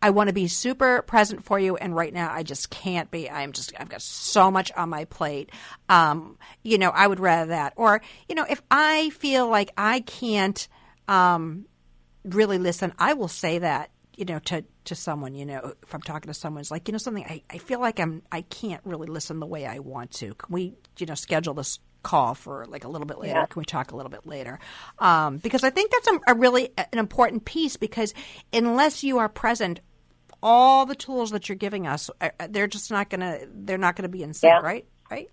[0.00, 3.28] I want to be super present for you, and right now I just can't be.
[3.28, 5.50] I'm just, I've got so much on my plate.
[5.88, 7.72] Um, you know, I would rather that.
[7.76, 10.68] Or, you know, if I feel like I can't
[11.08, 11.66] um,
[12.24, 16.02] really listen, I will say that, you know, to, to someone, you know, if I'm
[16.02, 18.80] talking to someone, it's like, you know, something, I, I feel like I'm, I can't
[18.84, 20.34] really listen the way I want to.
[20.34, 23.34] Can we, you know, schedule this call for like a little bit later?
[23.34, 23.46] Yeah.
[23.46, 24.58] Can we talk a little bit later?
[24.98, 28.14] Um, because I think that's a, a really an important piece because
[28.52, 29.80] unless you are present,
[30.42, 34.08] all the tools that you're giving us, uh, they're just not gonna, they're not gonna
[34.08, 34.60] be in sync, Yeah.
[34.60, 34.86] right?
[35.10, 35.30] Right.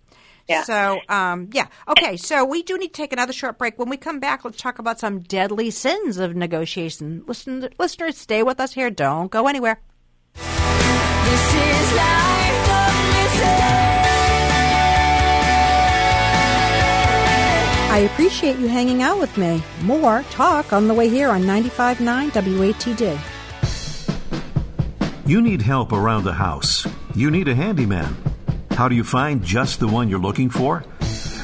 [0.48, 0.64] Yeah.
[0.64, 1.68] So, um, yeah.
[1.88, 2.18] Okay.
[2.18, 3.80] So we do need to take another short break.
[3.80, 7.24] When we come back, let's talk about some deadly sins of negotiation.
[7.28, 8.90] Listen, listeners, stay with us here.
[8.92, 9.80] Don't go anywhere.
[10.36, 13.86] This is life, don't listen.
[17.92, 19.64] I appreciate you hanging out with me.
[19.84, 23.18] More talk on the way here on 95.9 WATD.
[25.28, 26.86] You need help around the house.
[27.16, 28.16] You need a handyman.
[28.70, 30.84] How do you find just the one you're looking for?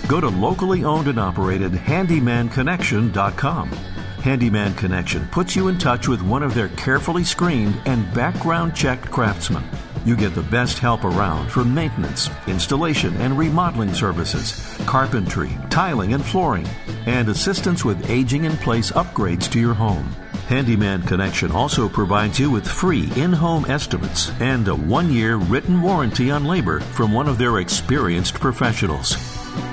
[0.08, 3.70] Go to locally owned and operated handymanconnection.com.
[3.70, 9.10] Handyman Connection puts you in touch with one of their carefully screened and background checked
[9.10, 9.64] craftsmen.
[10.06, 16.24] You get the best help around for maintenance, installation and remodeling services, carpentry, tiling and
[16.24, 16.68] flooring,
[17.08, 20.08] and assistance with aging in place upgrades to your home.
[20.52, 25.82] Handyman Connection also provides you with free in home estimates and a one year written
[25.82, 29.16] warranty on labor from one of their experienced professionals.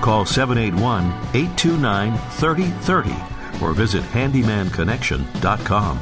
[0.01, 6.01] Call 781 829 3030 or visit handymanconnection.com.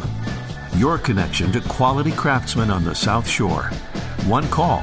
[0.76, 3.70] Your connection to quality craftsmen on the South Shore.
[4.26, 4.82] One call,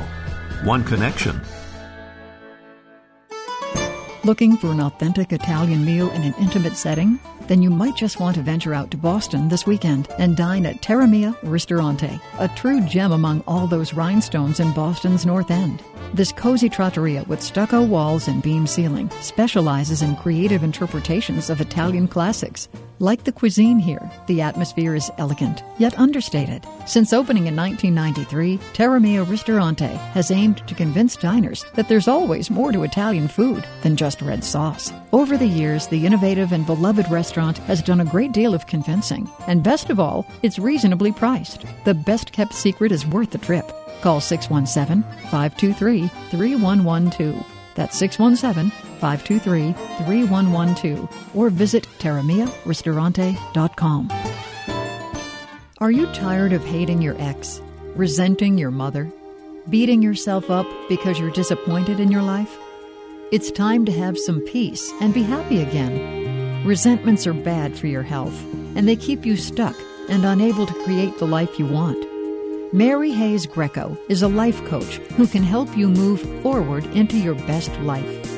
[0.64, 1.40] one connection.
[4.26, 7.20] Looking for an authentic Italian meal in an intimate setting?
[7.48, 10.82] Then you might just want to venture out to Boston this weekend and dine at
[10.82, 15.84] Terramia Ristorante, a true gem among all those rhinestones in Boston's North End.
[16.14, 22.08] This cozy trattoria with stucco walls and beam ceiling specializes in creative interpretations of Italian
[22.08, 22.70] classics.
[23.00, 26.66] Like the cuisine here, the atmosphere is elegant, yet understated.
[26.86, 32.52] Since opening in 1993, Terra Mia Ristorante has aimed to convince diners that there's always
[32.52, 34.94] more to Italian food than just red sauce.
[35.12, 39.30] Over the years, the innovative and beloved restaurant has done a great deal of convincing.
[39.48, 41.66] And best of all, it's reasonably priced.
[41.86, 43.72] The best kept secret is worth the trip.
[44.02, 47.46] Call 617 523 3112.
[47.76, 48.72] That's 617
[49.04, 49.74] 523
[50.06, 51.36] 3112.
[51.36, 54.12] Or visit terramiaristorante.com.
[55.80, 57.62] Are you tired of hating your ex?
[57.96, 59.12] Resenting your mother?
[59.70, 62.58] Beating yourself up because you're disappointed in your life?
[63.34, 66.66] It's time to have some peace and be happy again.
[66.66, 68.42] Resentments are bad for your health,
[68.78, 69.76] and they keep you stuck
[70.08, 72.08] and unable to create the life you want.
[72.74, 77.36] Mary Hayes Grieco is a life coach who can help you move forward into your
[77.36, 78.33] best life.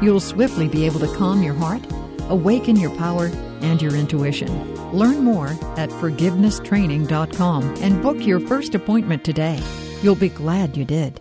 [0.00, 1.82] You'll swiftly be able to calm your heart,
[2.28, 3.26] awaken your power,
[3.60, 4.92] and your intuition.
[4.92, 9.60] Learn more at forgivenesstraining.com and book your first appointment today.
[10.02, 11.20] You'll be glad you did.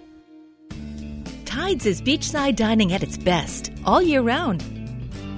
[1.46, 4.64] Tides is beachside dining at its best all year round.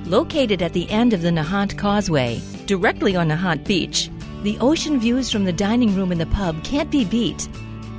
[0.05, 4.09] Located at the end of the Nahant Causeway, directly on Nahant Beach,
[4.43, 7.47] the ocean views from the dining room and the pub can't be beat.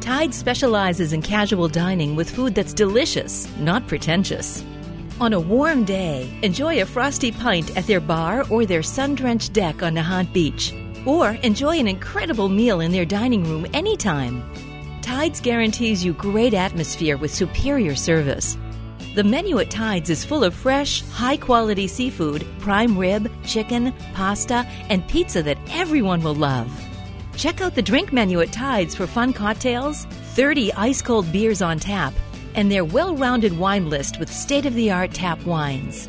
[0.01, 4.63] Tide specializes in casual dining with food that's delicious, not pretentious.
[5.21, 9.53] On a warm day, enjoy a frosty pint at their bar or their sun drenched
[9.53, 10.75] deck on Nahant Beach.
[11.07, 14.43] Or enjoy an incredible meal in their dining room anytime.
[15.03, 18.59] Tides guarantees you great atmosphere with superior service.
[19.15, 24.67] The menu at Tides is full of fresh, high quality seafood, prime rib, chicken, pasta,
[24.89, 26.69] and pizza that everyone will love.
[27.37, 31.79] Check out the drink menu at Tides for fun cocktails, 30 ice cold beers on
[31.79, 32.13] tap,
[32.55, 36.09] and their well rounded wine list with state of the art tap wines.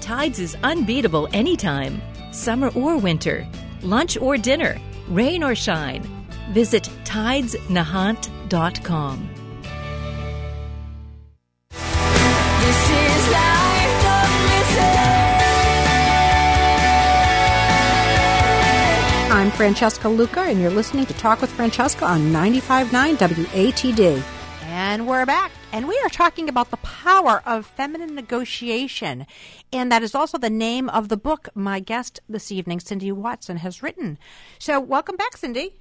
[0.00, 2.00] Tides is unbeatable anytime,
[2.32, 3.46] summer or winter,
[3.82, 4.78] lunch or dinner,
[5.08, 6.02] rain or shine.
[6.50, 9.30] Visit tidesnahant.com.
[11.70, 14.02] This is life,
[19.28, 24.35] I'm Francesca Luca, and you're listening to Talk with Francesca on 95.9 WATD.
[24.78, 29.26] And we're back, and we are talking about the power of feminine negotiation.
[29.72, 33.56] And that is also the name of the book my guest this evening, Cindy Watson,
[33.56, 34.18] has written.
[34.58, 35.80] So, welcome back, Cindy.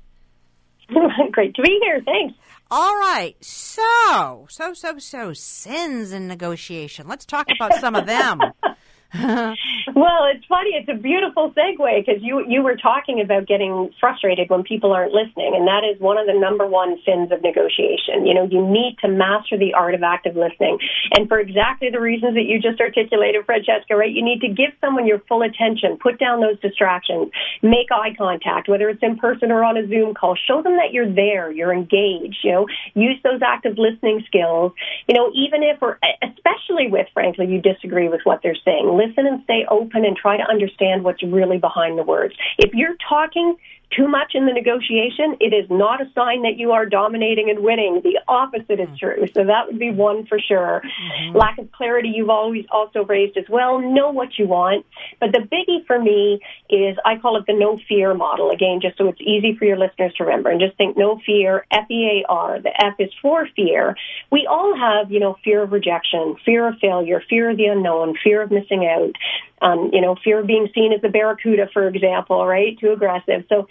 [1.31, 2.01] Great to be here.
[2.05, 2.35] Thanks.
[2.71, 3.35] All right.
[3.41, 7.05] So, so, so, so, sins in negotiation.
[7.05, 8.39] Let's talk about some of them.
[9.95, 10.71] well, it's funny.
[10.75, 15.13] It's a beautiful segue because you you were talking about getting frustrated when people aren't
[15.13, 18.25] listening, and that is one of the number one sins of negotiation.
[18.25, 20.79] You know, you need to master the art of active listening,
[21.15, 23.95] and for exactly the reasons that you just articulated, Francesca.
[23.95, 24.11] Right?
[24.11, 28.67] You need to give someone your full attention, put down those distractions, make eye contact,
[28.67, 30.35] whether it's in person or on a Zoom call.
[30.35, 32.43] Show them that you're there, you're engaged.
[32.43, 34.73] You know, use those active listening skills.
[35.07, 39.27] You know, even if, or especially with, frankly, you disagree with what they're saying listen
[39.27, 42.35] and stay open and try to understand what's really behind the words.
[42.57, 43.55] If you're talking
[43.95, 47.59] too much in the negotiation, it is not a sign that you are dominating and
[47.59, 48.01] winning.
[48.03, 49.25] The opposite is true.
[49.33, 50.81] So that would be one for sure.
[50.83, 51.37] Mm-hmm.
[51.37, 53.79] Lack of clarity, you've always also raised as well.
[53.79, 54.85] Know what you want.
[55.19, 58.51] But the biggie for me is I call it the no fear model.
[58.51, 60.49] Again, just so it's easy for your listeners to remember.
[60.49, 62.61] And just think no fear, F E A R.
[62.61, 63.95] The F is for fear.
[64.31, 68.15] We all have, you know, fear of rejection, fear of failure, fear of the unknown,
[68.23, 69.13] fear of missing out.
[69.61, 72.77] Um, you know, fear of being seen as a barracuda, for example, right?
[72.77, 73.45] Too aggressive.
[73.47, 73.67] So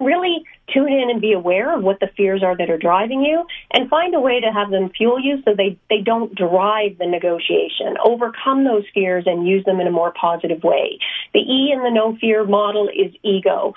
[0.00, 3.46] really tune in and be aware of what the fears are that are driving you
[3.72, 7.06] and find a way to have them fuel you so they, they don't drive the
[7.06, 7.96] negotiation.
[8.04, 10.98] Overcome those fears and use them in a more positive way.
[11.32, 13.74] The E in the no fear model is ego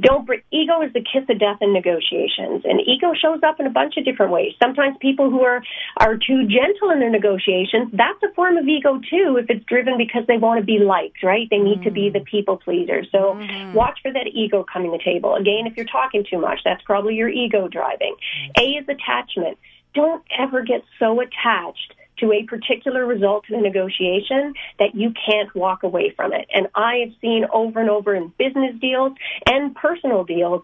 [0.00, 3.66] don't bring, ego is the kiss of death in negotiations and ego shows up in
[3.66, 5.62] a bunch of different ways sometimes people who are
[5.98, 9.98] are too gentle in their negotiations that's a form of ego too if it's driven
[9.98, 11.84] because they want to be liked right they need mm.
[11.84, 12.26] to be the mm.
[12.26, 13.72] people pleaser so mm.
[13.74, 16.82] watch for that ego coming to the table again if you're talking too much that's
[16.82, 18.16] probably your ego driving
[18.58, 19.58] a is attachment
[19.94, 25.54] don't ever get so attached to a particular result in a negotiation that you can't
[25.54, 26.46] walk away from it.
[26.54, 29.12] And I have seen over and over in business deals
[29.46, 30.62] and personal deals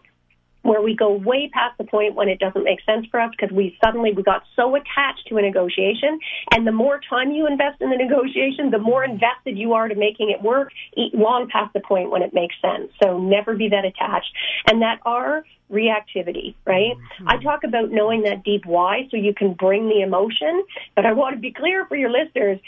[0.63, 3.55] where we go way past the point when it doesn't make sense for us because
[3.55, 6.19] we suddenly we got so attached to a negotiation.
[6.53, 9.95] And the more time you invest in the negotiation the more invested you are to
[9.95, 10.71] making it work
[11.15, 12.93] long past the point when it makes sense.
[13.03, 14.31] So never be that attached.
[14.71, 16.97] And that R reactivity, right?
[16.97, 17.29] Mm-hmm.
[17.29, 21.13] I talk about knowing that deep why so you can bring the emotion, but I
[21.13, 22.59] want to be clear for your listeners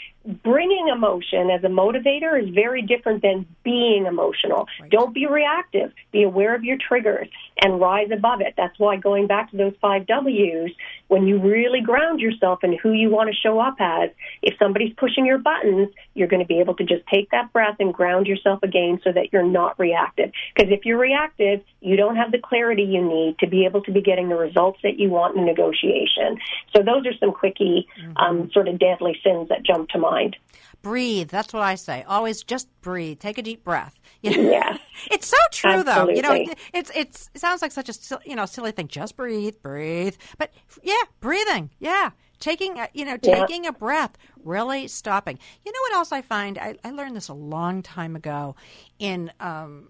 [0.43, 4.67] bringing emotion as a motivator is very different than being emotional.
[4.79, 4.89] Right.
[4.91, 5.91] Don't be reactive.
[6.11, 7.27] Be aware of your triggers
[7.59, 8.53] and rise above it.
[8.55, 10.71] That's why going back to those five W's,
[11.07, 14.11] when you really ground yourself in who you want to show up as,
[14.41, 17.77] if somebody's pushing your buttons, you're going to be able to just take that breath
[17.79, 20.31] and ground yourself again so that you're not reactive.
[20.55, 23.91] Because if you're reactive, you don't have the clarity you need to be able to
[23.91, 26.37] be getting the results that you want in negotiation.
[26.75, 28.17] So those are some quickie, mm-hmm.
[28.17, 30.37] um, sort of deadly sins that jump to mind.
[30.81, 31.29] Breathe.
[31.29, 32.03] That's what I say.
[32.07, 33.19] Always just breathe.
[33.19, 33.97] Take a deep breath.
[34.23, 34.51] You know?
[34.51, 34.77] Yeah.
[35.09, 36.21] it's so true, Absolutely.
[36.21, 36.33] though.
[36.33, 38.87] You know, it's it's it sounds like such a you know silly thing.
[38.87, 40.15] Just breathe, breathe.
[40.37, 41.71] But yeah, breathing.
[41.79, 42.11] Yeah,
[42.41, 43.69] taking a, you know taking yeah.
[43.69, 47.33] a breath really stopping you know what else i find i, I learned this a
[47.33, 48.55] long time ago
[48.99, 49.89] in um,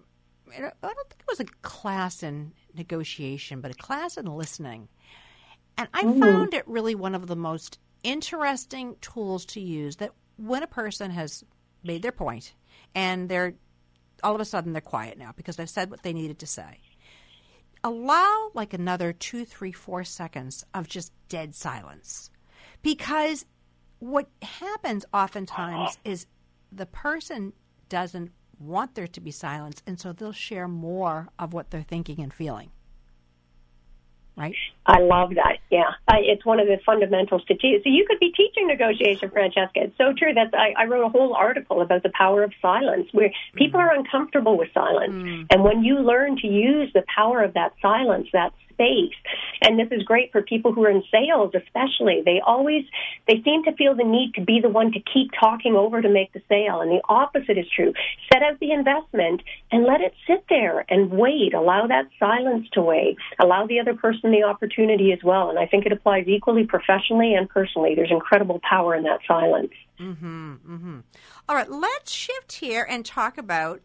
[0.56, 4.88] i don't think it was a class in negotiation, but a class in listening.
[5.76, 6.20] And I mm.
[6.20, 11.10] found it really one of the most interesting tools to use that when a person
[11.10, 11.44] has
[11.84, 12.54] made their point
[12.94, 13.54] and they're
[14.22, 16.80] all of a sudden they're quiet now because they've said what they needed to say.
[17.84, 22.30] Allow like another two, three, four seconds of just dead silence.
[22.82, 23.44] Because
[23.98, 26.26] what happens oftentimes is
[26.70, 27.52] the person
[27.88, 28.32] doesn't
[28.62, 32.32] want there to be silence, and so they'll share more of what they're thinking and
[32.32, 32.70] feeling.
[34.36, 34.54] Right?
[34.86, 35.58] I love that.
[35.70, 37.82] Yeah, I, it's one of the fundamentals to teach.
[37.84, 39.70] So you could be teaching negotiation, Francesca.
[39.74, 40.32] It's so true.
[40.34, 43.84] That's I, I wrote a whole article about the power of silence, where people mm.
[43.84, 45.46] are uncomfortable with silence, mm.
[45.50, 49.14] and when you learn to use the power of that silence, that space.
[49.62, 52.22] And this is great for people who are in sales, especially.
[52.24, 52.84] They always,
[53.28, 56.08] they seem to feel the need to be the one to keep talking over to
[56.08, 56.80] make the sale.
[56.80, 57.92] And the opposite is true.
[58.32, 61.54] Set out the investment and let it sit there and wait.
[61.54, 63.16] Allow that silence to wait.
[63.38, 65.50] Allow the other person the opportunity as well.
[65.50, 67.94] And I think it applies equally professionally and personally.
[67.94, 69.72] There's incredible power in that silence.
[69.98, 71.00] Mm-hmm, mm-hmm.
[71.48, 73.80] All right, let's shift here and talk about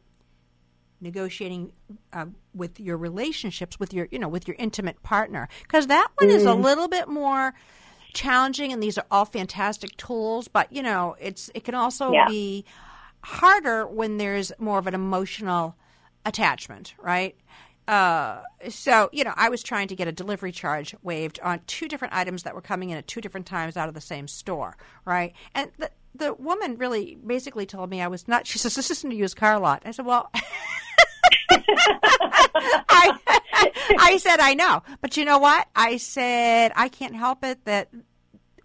[1.01, 1.71] negotiating
[2.13, 6.29] uh, with your relationships with your you know with your intimate partner because that one
[6.29, 6.33] mm.
[6.33, 6.63] is a mm.
[6.63, 7.53] little bit more
[8.13, 12.27] challenging and these are all fantastic tools but you know it's it can also yeah.
[12.27, 12.65] be
[13.23, 15.75] harder when there's more of an emotional
[16.25, 17.35] attachment right
[17.87, 21.87] uh, so you know i was trying to get a delivery charge waived on two
[21.87, 24.75] different items that were coming in at two different times out of the same store
[25.05, 28.91] right and the, the woman really basically told me i was not she says this
[28.91, 30.29] isn't a used car lot i said well
[31.49, 33.19] I,
[33.99, 34.83] I said, I know.
[35.01, 35.67] But you know what?
[35.75, 37.89] I said, I can't help it that,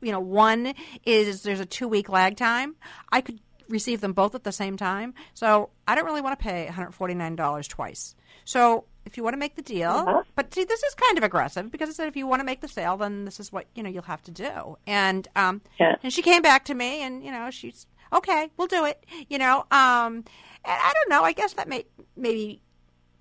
[0.00, 2.76] you know, one is there's a two week lag time.
[3.10, 5.14] I could receive them both at the same time.
[5.34, 8.14] So I don't really want to pay $149 twice.
[8.44, 10.22] So if you want to make the deal, uh-huh.
[10.34, 12.61] but see, this is kind of aggressive because I said if you want to make
[12.61, 14.78] the sale, then this is what you know you'll have to do.
[14.86, 15.96] And um, yeah.
[16.03, 19.05] and she came back to me, and you know she's okay, we'll do it.
[19.28, 20.24] You know, um, and
[20.64, 21.24] I don't know.
[21.24, 21.84] I guess that may
[22.16, 22.62] maybe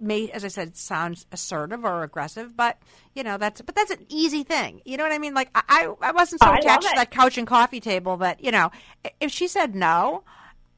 [0.01, 2.77] may, as I said, sounds assertive or aggressive, but
[3.15, 4.82] you know that's but that's an easy thing.
[4.86, 5.34] You know what I mean?
[5.34, 8.51] Like I I wasn't so I attached to that couch and coffee table that you
[8.51, 8.71] know
[9.19, 10.23] if she said no,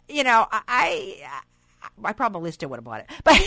[0.08, 1.24] you know I
[2.04, 3.42] I probably still would have bought it, but.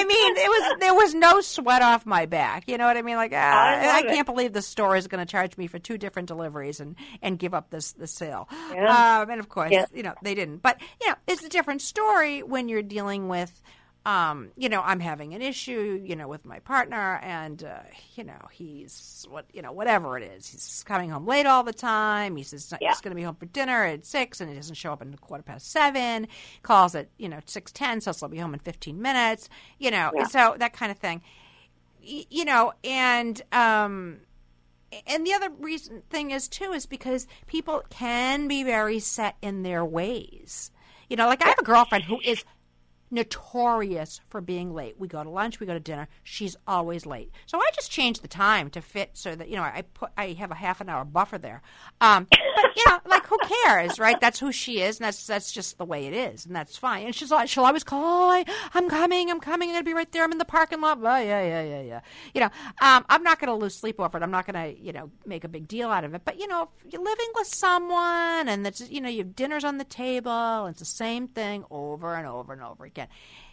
[0.00, 2.68] I mean, it was there was no sweat off my back.
[2.68, 3.16] You know what I mean?
[3.16, 5.98] Like, uh, I, I, can't believe the store is going to charge me for two
[5.98, 8.48] different deliveries and and give up this the sale.
[8.72, 9.20] Yeah.
[9.20, 9.86] Um, and of course, yeah.
[9.92, 10.58] you know they didn't.
[10.62, 13.60] But you know, it's a different story when you're dealing with
[14.06, 17.80] um, you know, I'm having an issue, you know, with my partner, and uh,
[18.14, 21.72] you know, he's what, you know, whatever it is, he's coming home late all the
[21.74, 22.34] time.
[22.34, 22.88] He says yeah.
[22.88, 25.18] he's going to be home for dinner at six, and he doesn't show up until
[25.18, 26.28] quarter past seven.
[26.62, 29.50] Calls at you know six ten, so he'll be home in fifteen minutes.
[29.78, 30.24] You know, yeah.
[30.24, 31.20] so that kind of thing.
[32.02, 34.20] Y- you know, and um,
[35.06, 39.62] and the other reason thing is too is because people can be very set in
[39.62, 40.70] their ways.
[41.10, 42.44] You know, like I have a girlfriend who is
[43.10, 44.94] notorious for being late.
[44.98, 46.08] We go to lunch, we go to dinner.
[46.22, 47.30] She's always late.
[47.46, 50.28] So I just changed the time to fit so that you know I put I
[50.32, 51.62] have a half an hour buffer there.
[52.00, 54.20] Um, but you know, like who cares, right?
[54.20, 57.06] That's who she is, and that's that's just the way it is, and that's fine.
[57.06, 58.44] And she's like, she'll always call, oh,
[58.74, 60.24] I'm coming, I'm coming, I'm gonna be right there.
[60.24, 60.98] I'm in the parking lot.
[61.00, 62.00] Oh, yeah, yeah, yeah, yeah.
[62.34, 62.50] You know,
[62.80, 64.22] um, I'm not gonna lose sleep over it.
[64.22, 66.22] I'm not gonna you know make a big deal out of it.
[66.24, 69.64] But you know, if you're living with someone, and that's you know, you have dinners
[69.64, 72.99] on the table, and it's the same thing over and over and over again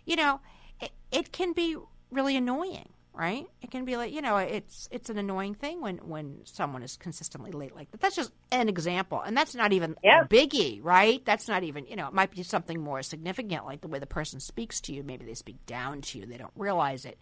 [0.05, 0.39] You know,
[0.81, 1.77] it, it can be
[2.11, 3.47] really annoying right?
[3.63, 6.97] It can be like you know, it's it's an annoying thing when when someone is
[6.97, 7.99] consistently late like that.
[7.99, 10.23] That's just an example, and that's not even yeah.
[10.23, 11.25] biggie, right?
[11.25, 14.05] That's not even you know, it might be something more significant, like the way the
[14.05, 15.03] person speaks to you.
[15.03, 17.17] Maybe they speak down to you, they don't realize it,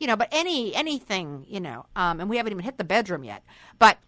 [0.00, 0.16] you know.
[0.16, 3.44] But any anything, you know, um, and we haven't even hit the bedroom yet,
[3.78, 3.98] but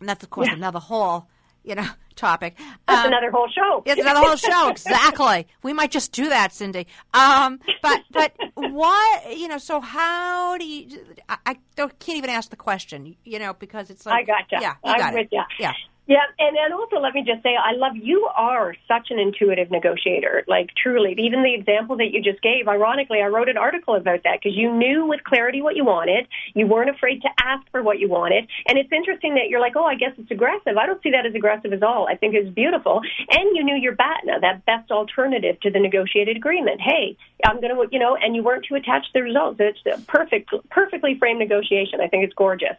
[0.00, 0.54] And that's of course yeah.
[0.54, 1.28] another whole
[1.64, 1.86] you know,
[2.16, 2.56] topic.
[2.86, 3.82] That's um, another whole show.
[3.84, 4.68] It's another whole show.
[4.68, 5.46] Exactly.
[5.62, 6.86] we might just do that, Cindy.
[7.12, 9.58] Um, but but what you know?
[9.58, 11.00] So how do you?
[11.28, 14.58] I, I can't even ask the question, you know, because it's like I gotcha.
[14.60, 15.38] Yeah, you got I'm with it.
[15.58, 15.72] Yeah.
[16.06, 19.70] Yeah, and, and also let me just say, I love you are such an intuitive
[19.70, 21.14] negotiator, like truly.
[21.18, 24.54] Even the example that you just gave, ironically, I wrote an article about that because
[24.54, 26.28] you knew with clarity what you wanted.
[26.54, 28.46] You weren't afraid to ask for what you wanted.
[28.68, 30.76] And it's interesting that you're like, oh, I guess it's aggressive.
[30.76, 32.06] I don't see that as aggressive at all.
[32.06, 33.00] I think it's beautiful.
[33.30, 36.82] And you knew your BATNA, that best alternative to the negotiated agreement.
[36.82, 39.58] Hey, I'm going to, you know, and you weren't too attached to the results.
[39.58, 42.02] It's a perfect, perfectly framed negotiation.
[42.02, 42.76] I think it's gorgeous.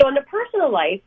[0.00, 1.00] So in the personal life,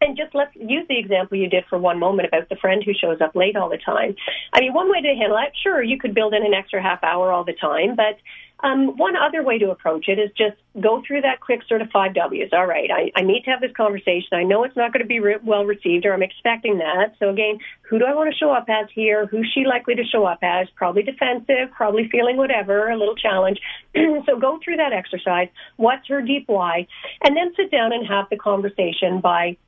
[0.00, 2.92] and just let's use the example you did for one moment about the friend who
[2.92, 4.14] shows up late all the time.
[4.52, 7.02] I mean, one way to handle it, sure, you could build in an extra half
[7.02, 8.18] hour all the time, but
[8.64, 11.90] um, one other way to approach it is just go through that quick sort of
[11.90, 12.48] five W's.
[12.52, 14.28] All right, I, I need to have this conversation.
[14.32, 17.14] I know it's not going to be re- well received, or I'm expecting that.
[17.18, 19.26] So again, who do I want to show up as here?
[19.26, 20.68] Who's she likely to show up as?
[20.76, 23.58] Probably defensive, probably feeling whatever, a little challenge.
[23.94, 25.48] so go through that exercise.
[25.76, 26.86] What's her deep why?
[27.22, 29.58] And then sit down and have the conversation by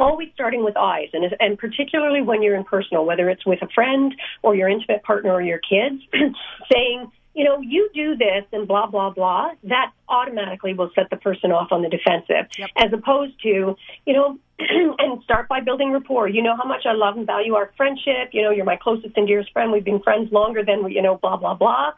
[0.00, 3.68] always starting with eyes, and, and particularly when you're in personal, whether it's with a
[3.74, 6.02] friend or your intimate partner or your kids,
[6.72, 11.16] saying, you know, you do this and blah, blah, blah, that automatically will set the
[11.16, 12.70] person off on the defensive, yep.
[12.76, 13.76] as opposed to,
[14.06, 16.28] you know, and start by building rapport.
[16.28, 18.30] You know how much I love and value our friendship.
[18.32, 19.72] You know, you're my closest and dearest friend.
[19.72, 21.90] We've been friends longer than, we, you know, blah, blah, blah.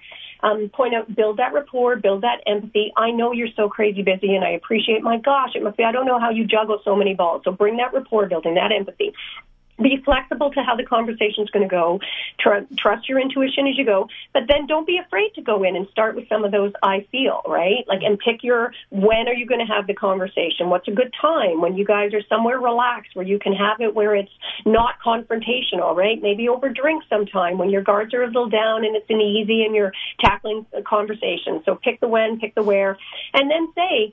[0.46, 2.92] Um, point out, build that rapport, build that empathy.
[2.96, 5.02] I know you're so crazy busy, and I appreciate.
[5.02, 5.84] My gosh, it must be.
[5.84, 7.42] I don't know how you juggle so many balls.
[7.44, 9.12] So bring that rapport building, that empathy
[9.78, 12.00] be flexible to how the conversation is going to go.
[12.40, 15.76] Tr- trust your intuition as you go, but then don't be afraid to go in
[15.76, 17.84] and start with some of those I feel, right?
[17.86, 20.70] Like, and pick your when are you going to have the conversation?
[20.70, 23.94] What's a good time when you guys are somewhere relaxed where you can have it
[23.94, 24.32] where it's
[24.64, 26.20] not confrontational, right?
[26.20, 29.64] Maybe over drinks sometime when your guards are a little down and it's an easy
[29.64, 31.62] and you're tackling a conversation.
[31.64, 32.98] So pick the when, pick the where,
[33.34, 34.12] and then say,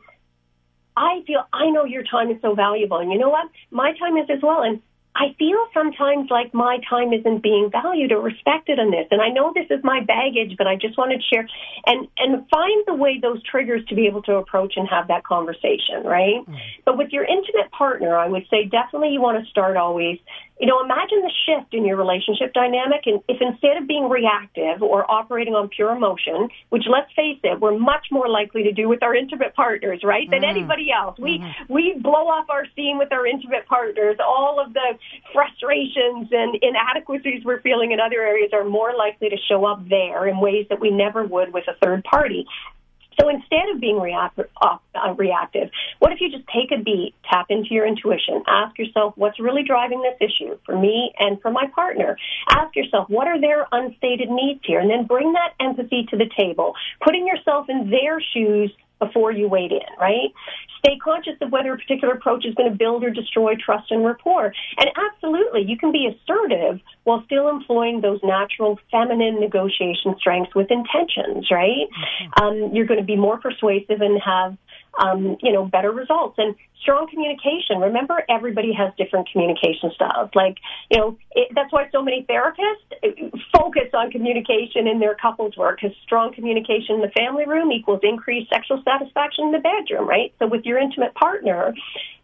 [0.96, 3.50] I feel I know your time is so valuable, and you know what?
[3.72, 4.82] My time is as well, and
[5.16, 9.06] I feel sometimes like my time isn't being valued or respected in this.
[9.12, 11.48] And I know this is my baggage, but I just wanted to share
[11.86, 15.24] and, and find the way those triggers to be able to approach and have that
[15.24, 16.42] conversation, right?
[16.48, 16.58] Mm.
[16.84, 20.18] But with your intimate partner, I would say definitely you want to start always
[20.60, 23.02] you know, imagine the shift in your relationship dynamic.
[23.06, 27.60] And if instead of being reactive or operating on pure emotion, which let's face it,
[27.60, 30.50] we're much more likely to do with our intimate partners, right, than mm.
[30.50, 31.18] anybody else.
[31.20, 31.74] We, mm-hmm.
[31.74, 34.18] we blow off our steam with our intimate partners.
[34.26, 34.98] All of the
[35.34, 40.28] frustrations and inadequacies we're feeling in other areas are more likely to show up there
[40.28, 42.46] in ways that we never would with a third party.
[43.20, 47.48] So instead of being react- uh, reactive, what if you just take a beat, tap
[47.50, 51.68] into your intuition, ask yourself what's really driving this issue for me and for my
[51.76, 52.18] partner?
[52.50, 56.30] Ask yourself what are their unstated needs here, and then bring that empathy to the
[56.38, 56.74] table,
[57.04, 58.72] putting yourself in their shoes
[59.06, 60.32] before you wade in, right?
[60.80, 64.06] Stay conscious of whether a particular approach is going to build or destroy trust and
[64.06, 64.54] rapport.
[64.78, 70.70] And absolutely, you can be assertive while still employing those natural feminine negotiation strengths with
[70.72, 71.88] intentions, right?
[71.88, 72.44] Mm-hmm.
[72.44, 74.58] Um, you're going to be more persuasive and have
[75.00, 77.80] um, you know, better results and strong communication.
[77.80, 80.30] Remember, everybody has different communication styles.
[80.36, 80.58] Like,
[80.92, 85.58] you know, it, that's why so many therapists uh, focus on communication in their couples
[85.58, 90.08] work because strong communication in the family room equals increased sexual satisfaction in the bedroom,
[90.08, 90.34] right?
[90.40, 91.74] So with your intimate partner,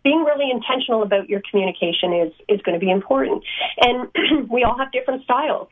[0.03, 3.43] being really intentional about your communication is, is going to be important.
[3.81, 5.69] And we all have different styles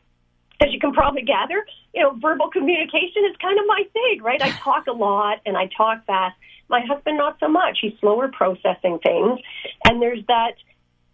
[0.60, 4.42] as you can probably gather, you know, verbal communication is kind of my thing, right?
[4.42, 6.36] I talk a lot and I talk fast.
[6.68, 7.78] My husband, not so much.
[7.80, 9.40] He's slower processing things.
[9.84, 10.54] And there's that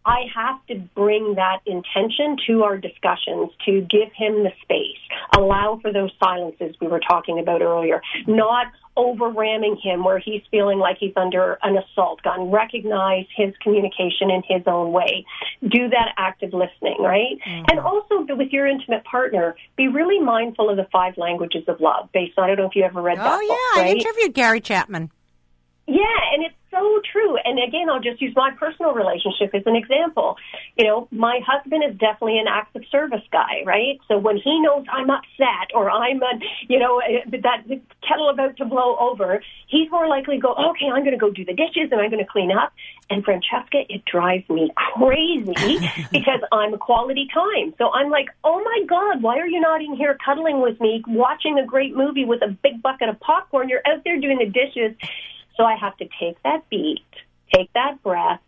[0.06, 4.98] I have to bring that intention to our discussions to give him the space,
[5.34, 10.42] allow for those silences we were talking about earlier, not over ramming him where he's
[10.50, 12.50] feeling like he's under an assault gun.
[12.50, 15.24] Recognize his communication in his own way.
[15.62, 17.38] Do that active listening, right?
[17.46, 17.64] Mm-hmm.
[17.70, 22.10] And also with your intimate partner, be really mindful of the five languages of love
[22.12, 23.26] based on, I don't know if you ever read that.
[23.26, 23.48] Oh, yeah.
[23.48, 23.96] Book, right?
[23.96, 25.10] I interviewed Gary Chapman.
[25.86, 27.36] Yeah, and it's so true.
[27.44, 30.36] And again, I'll just use my personal relationship as an example.
[30.76, 34.00] You know, my husband is definitely an acts of service guy, right?
[34.08, 37.64] So when he knows I'm upset or I'm, a, you know, eh, that
[38.06, 41.30] kettle about to blow over, he's more likely to go, okay, I'm going to go
[41.30, 42.72] do the dishes and I'm going to clean up.
[43.10, 45.52] And Francesca, it drives me crazy
[46.12, 47.74] because I'm a quality time.
[47.76, 51.04] So I'm like, oh my God, why are you not in here cuddling with me,
[51.06, 53.68] watching a great movie with a big bucket of popcorn?
[53.68, 54.96] You're out there doing the dishes
[55.56, 57.04] so I have to take that beat,
[57.52, 58.40] take that breath,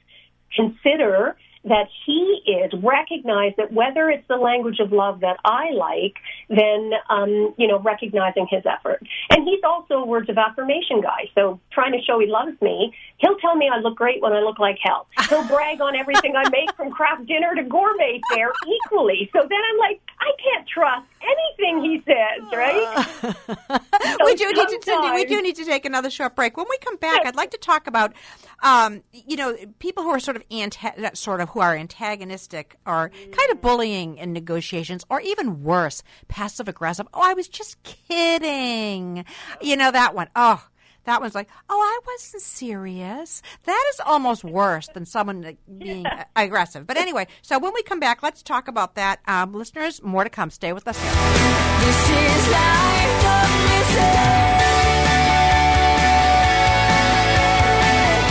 [0.54, 1.36] consider
[1.66, 6.14] that he is recognize that whether it's the language of love that I like,
[6.48, 9.02] then um, you know recognizing his effort.
[9.30, 11.28] And he's also a words of affirmation guy.
[11.34, 14.40] So trying to show he loves me, he'll tell me I look great when I
[14.40, 15.08] look like hell.
[15.28, 19.28] He'll brag on everything I make from Kraft Dinner to gourmet fare equally.
[19.32, 23.06] So then I'm like, I can't trust anything he says, right?
[23.20, 26.56] so we do need to we do need to take another short break.
[26.56, 28.14] When we come back, I'd like to talk about
[28.62, 33.10] um, you know people who are sort of anti- sort of who are antagonistic or
[33.10, 37.06] kind of bullying in negotiations, or even worse, passive aggressive.
[37.12, 39.24] Oh, I was just kidding.
[39.60, 40.28] You know that one.
[40.34, 40.66] Oh.
[41.06, 43.40] That one's like, oh, I wasn't serious.
[43.64, 46.24] That is almost worse than someone being yeah.
[46.34, 46.86] aggressive.
[46.86, 49.20] But anyway, so when we come back, let's talk about that.
[49.26, 50.50] Um, listeners, more to come.
[50.50, 50.98] Stay with us.
[50.98, 52.86] This is life.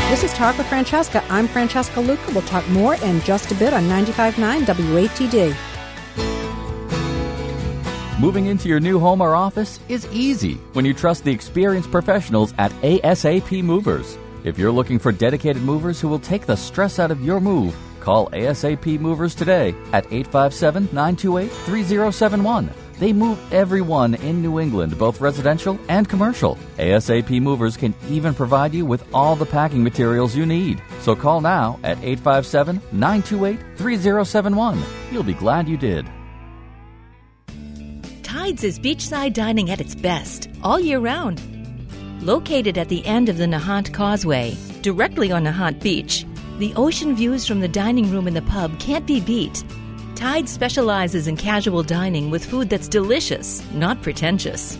[0.09, 1.21] This is Talk with Francesca.
[1.29, 2.31] I'm Francesca Luca.
[2.31, 5.74] We'll talk more in just a bit on 95.9 WATD.
[8.17, 12.53] Moving into your new home or office is easy when you trust the experienced professionals
[12.57, 14.17] at ASAP Movers.
[14.45, 17.75] If you're looking for dedicated movers who will take the stress out of your move,
[17.99, 22.71] call ASAP Movers today at 857 928 3071.
[22.99, 26.57] They move everyone in New England, both residential and commercial.
[26.77, 30.81] ASAP Movers can even provide you with all the packing materials you need.
[31.01, 34.81] So call now at 857 928 3071.
[35.11, 36.09] You'll be glad you did.
[38.35, 41.41] Tides is beachside dining at its best all year round.
[42.21, 46.25] Located at the end of the Nahant Causeway, directly on Nahant Beach,
[46.59, 49.63] the ocean views from the dining room and the pub can't be beat.
[50.15, 54.77] Tide specializes in casual dining with food that's delicious, not pretentious.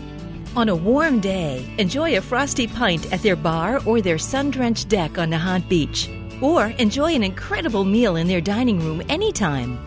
[0.54, 4.90] On a warm day, enjoy a frosty pint at their bar or their sun drenched
[4.90, 6.10] deck on Nahant Beach.
[6.42, 9.78] Or enjoy an incredible meal in their dining room anytime.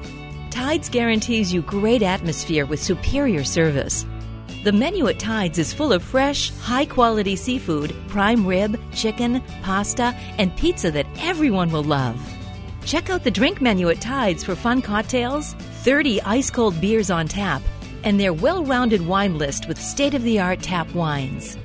[0.59, 4.05] Tides guarantees you great atmosphere with superior service.
[4.65, 10.13] The menu at Tides is full of fresh, high quality seafood, prime rib, chicken, pasta,
[10.37, 12.19] and pizza that everyone will love.
[12.83, 15.53] Check out the drink menu at Tides for fun cocktails,
[15.83, 17.61] 30 ice cold beers on tap,
[18.03, 21.57] and their well rounded wine list with state of the art tap wines.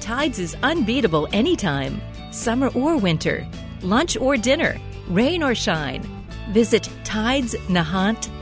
[0.00, 3.48] Tides is unbeatable anytime, summer or winter,
[3.80, 4.78] lunch or dinner,
[5.08, 6.06] rain or shine.
[6.50, 8.41] Visit tidesnahant.com.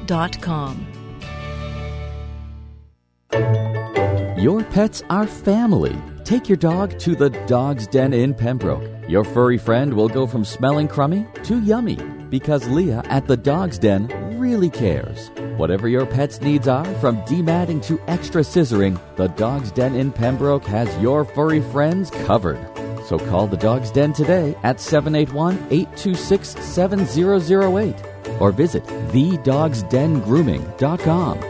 [4.36, 5.96] Your pets are family.
[6.24, 8.82] Take your dog to the Dog's Den in Pembroke.
[9.08, 11.94] Your furry friend will go from smelling crummy to yummy
[12.28, 15.30] because Leah at the Dog's Den really cares.
[15.56, 20.64] Whatever your pet's needs are, from dematting to extra scissoring, the Dog's Den in Pembroke
[20.64, 22.58] has your furry friends covered.
[23.06, 28.09] So call the Dog's Den today at 781 826 7008
[28.41, 31.41] or visit thedogsdengrooming.com.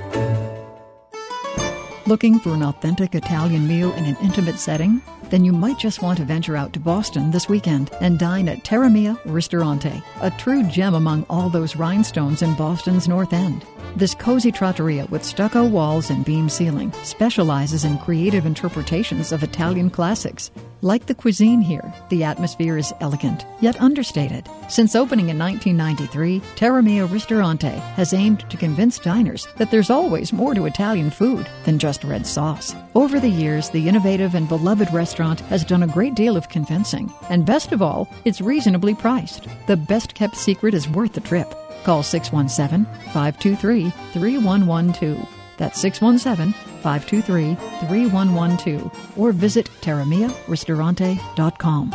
[2.06, 5.00] Looking for an authentic Italian meal in an intimate setting?
[5.30, 8.64] Then you might just want to venture out to Boston this weekend and dine at
[8.64, 13.64] Terra Mia Ristorante, a true gem among all those rhinestones in Boston's North End.
[13.96, 19.90] This cozy trattoria with stucco walls and beam ceiling specializes in creative interpretations of Italian
[19.90, 20.50] classics.
[20.80, 24.48] Like the cuisine here, the atmosphere is elegant, yet understated.
[24.68, 30.54] Since opening in 1993, Terramia Ristorante has aimed to convince diners that there's always more
[30.54, 32.74] to Italian food than just red sauce.
[32.94, 37.12] Over the years, the innovative and beloved restaurant has done a great deal of convincing.
[37.28, 39.48] And best of all, it's reasonably priced.
[39.66, 41.54] The best kept secret is worth the trip.
[41.84, 45.28] Call 617 523 3112.
[45.56, 46.52] That's 617
[46.82, 47.54] 523
[47.88, 49.18] 3112.
[49.18, 51.90] Or visit terramiaristorante.com.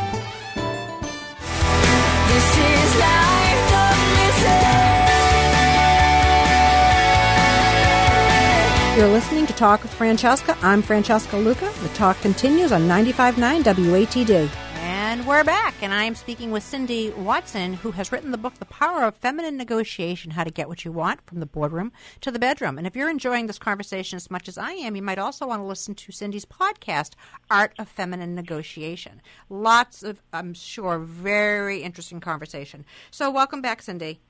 [2.36, 4.76] This is life, don't listen.
[8.96, 10.56] You're listening to Talk with Francesca.
[10.62, 11.70] I'm Francesca Luca.
[11.82, 14.65] The talk continues on 95.9 WATD.
[15.26, 18.64] We're back, and I am speaking with Cindy Watson, who has written the book, The
[18.64, 22.38] Power of Feminine Negotiation How to Get What You Want from the Boardroom to the
[22.38, 22.78] Bedroom.
[22.78, 25.62] And if you're enjoying this conversation as much as I am, you might also want
[25.62, 27.14] to listen to Cindy's podcast,
[27.50, 29.20] Art of Feminine Negotiation.
[29.50, 32.84] Lots of, I'm sure, very interesting conversation.
[33.10, 34.20] So, welcome back, Cindy.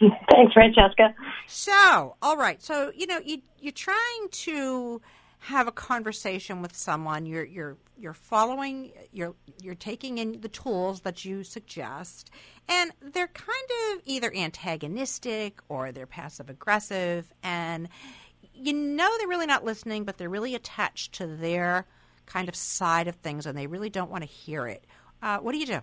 [0.00, 1.14] Thanks, Francesca.
[1.46, 2.60] So, all right.
[2.60, 5.00] So, you know, you, you're trying to
[5.38, 7.26] have a conversation with someone.
[7.26, 8.92] You're you're you're following.
[9.12, 12.30] You're you're taking in the tools that you suggest,
[12.68, 17.88] and they're kind of either antagonistic or they're passive aggressive, and
[18.54, 21.86] you know they're really not listening, but they're really attached to their
[22.26, 24.84] kind of side of things, and they really don't want to hear it.
[25.22, 25.80] Uh, what do you do?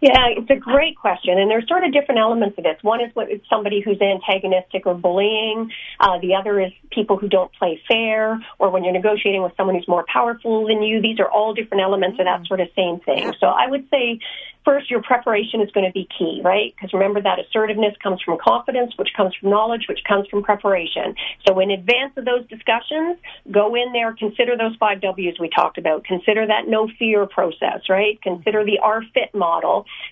[0.00, 2.76] Yeah, it's a great question, and there's sort of different elements of this.
[2.82, 5.70] One is what is somebody who's antagonistic or bullying.
[6.00, 9.76] Uh, the other is people who don't play fair, or when you're negotiating with someone
[9.76, 11.00] who's more powerful than you.
[11.00, 13.32] These are all different elements of that sort of same thing.
[13.40, 14.20] So I would say
[14.66, 16.74] first, your preparation is going to be key, right?
[16.74, 21.14] Because remember that assertiveness comes from confidence, which comes from knowledge, which comes from preparation.
[21.46, 23.16] So in advance of those discussions,
[23.50, 26.04] go in there, consider those five W's we talked about.
[26.04, 28.20] Consider that no fear process, right?
[28.20, 29.65] Consider the R fit model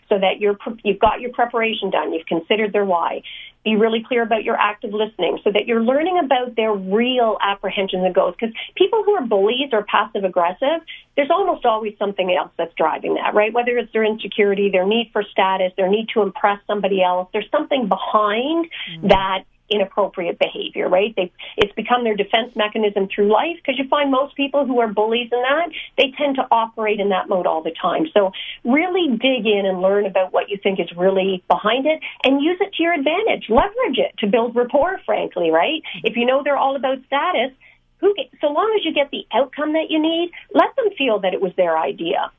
[0.09, 2.13] so that you're, you've got your preparation done.
[2.13, 3.23] You've considered their why
[3.65, 8.05] be really clear about your active listening so that you're learning about their real apprehensions
[8.05, 8.35] and goals.
[8.39, 10.85] Because people who are bullies or passive aggressive,
[11.17, 13.53] there's almost always something else that's driving that, right?
[13.53, 17.51] Whether it's their insecurity, their need for status, their need to impress somebody else, there's
[17.51, 19.09] something behind mm-hmm.
[19.09, 21.15] that inappropriate behavior, right?
[21.17, 24.89] They, it's become their defense mechanism through life because you find most people who are
[24.89, 28.07] bullies in that, they tend to operate in that mode all the time.
[28.12, 28.33] So
[28.65, 32.59] really dig in and learn about what you think is really behind it and use
[32.61, 33.47] it to your advantage.
[33.49, 35.83] Leverage it to build rapport, frankly, right?
[36.03, 37.53] If you know they're all about status,
[37.99, 41.33] who, so long as you get the outcome that you need, let them feel that
[41.33, 42.31] it was their idea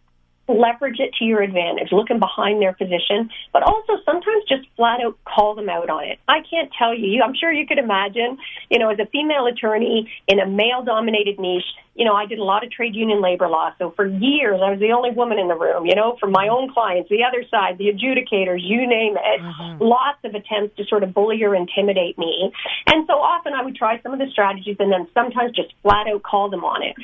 [0.47, 5.17] leverage it to your advantage, looking behind their position, but also sometimes just flat out
[5.25, 6.19] call them out on it.
[6.27, 8.37] I can't tell you, I'm sure you could imagine,
[8.69, 11.65] you know, as a female attorney in a male dominated niche,
[11.95, 13.71] you know, I did a lot of trade union labor law.
[13.79, 16.49] So for years, I was the only woman in the room, you know, for my
[16.49, 19.41] own clients, the other side, the adjudicators, you name it.
[19.41, 19.81] Mm-hmm.
[19.81, 22.51] Lots of attempts to sort of bully or intimidate me.
[22.85, 26.07] And so often I would try some of the strategies and then sometimes just flat
[26.07, 26.95] out call them on it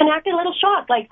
[0.00, 1.08] and act a little shocked, like,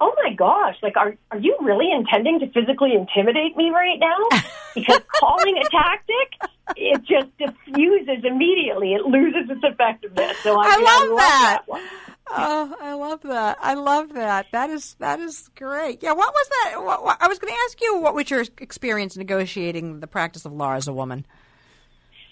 [0.00, 4.40] oh my gosh, like, are, are you really intending to physically intimidate me right now?
[4.74, 8.92] Because calling a tactic, it just diffuses immediately.
[8.94, 10.36] It loses its effectiveness.
[10.42, 11.62] So I, I love, love that.
[11.68, 11.82] that
[12.28, 13.56] Oh, I love that.
[13.60, 14.46] I love that.
[14.50, 16.02] That is that is great.
[16.02, 16.82] Yeah, what was that?
[16.82, 20.44] What, what, I was going to ask you what was your experience negotiating the practice
[20.44, 21.24] of law as a woman?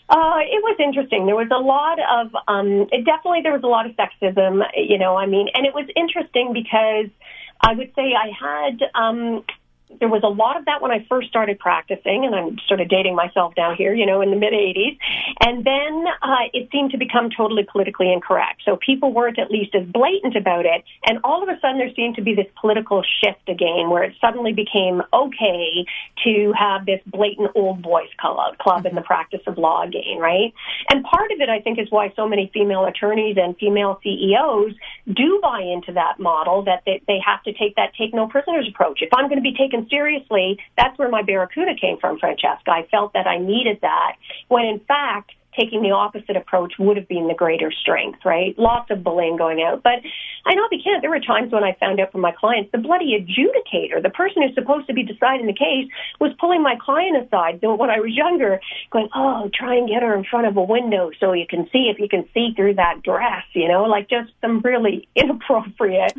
[0.09, 1.25] Uh, it was interesting.
[1.25, 4.99] There was a lot of, um, it definitely there was a lot of sexism, you
[4.99, 7.09] know, I mean, and it was interesting because
[7.65, 9.45] I would say I had, um,
[10.01, 12.89] there was a lot of that when I first started practicing, and I'm sort of
[12.89, 14.99] dating myself now here, you know, in the mid 80s.
[15.41, 18.63] And then uh, it seemed to become totally politically incorrect.
[18.65, 20.85] So people weren't at least as blatant about it.
[21.07, 24.15] And all of a sudden, there seemed to be this political shift again, where it
[24.21, 25.87] suddenly became okay
[26.25, 30.53] to have this blatant old boys club, club in the practice of law again, right?
[30.91, 34.73] And part of it, I think, is why so many female attorneys and female CEOs
[35.13, 38.69] do buy into that model that they, they have to take that take no prisoners
[38.69, 39.01] approach.
[39.03, 42.71] If I'm going to be taken seriously, that's where my barracuda came from, Francesca.
[42.71, 44.17] I felt that I needed that
[44.49, 48.59] when in fact, taking the opposite approach would have been the greater strength, right?
[48.59, 49.83] Lots of bullying going out.
[49.83, 50.01] But
[50.45, 51.01] I know they can't.
[51.01, 54.43] There were times when I found out from my clients, the bloody adjudicator, the person
[54.43, 55.89] who's supposed to be deciding the case,
[56.21, 58.61] was pulling my client aside when I was younger,
[58.91, 61.91] going, oh, try and get her in front of a window so you can see
[61.93, 66.15] if you can see through that dress, you know, like just some really inappropriate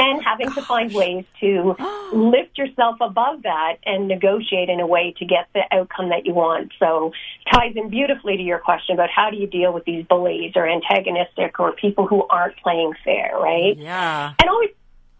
[0.00, 1.76] and oh, having to find ways to
[2.12, 6.34] lift yourself above that and negotiate in a way to get the outcome that you
[6.34, 6.72] want.
[6.78, 7.12] So
[7.52, 10.68] ties in beautifully to your question about how do you deal with these bullies or
[10.68, 13.76] antagonistic or people who aren't playing fair, right?
[13.76, 14.34] Yeah.
[14.38, 14.70] And always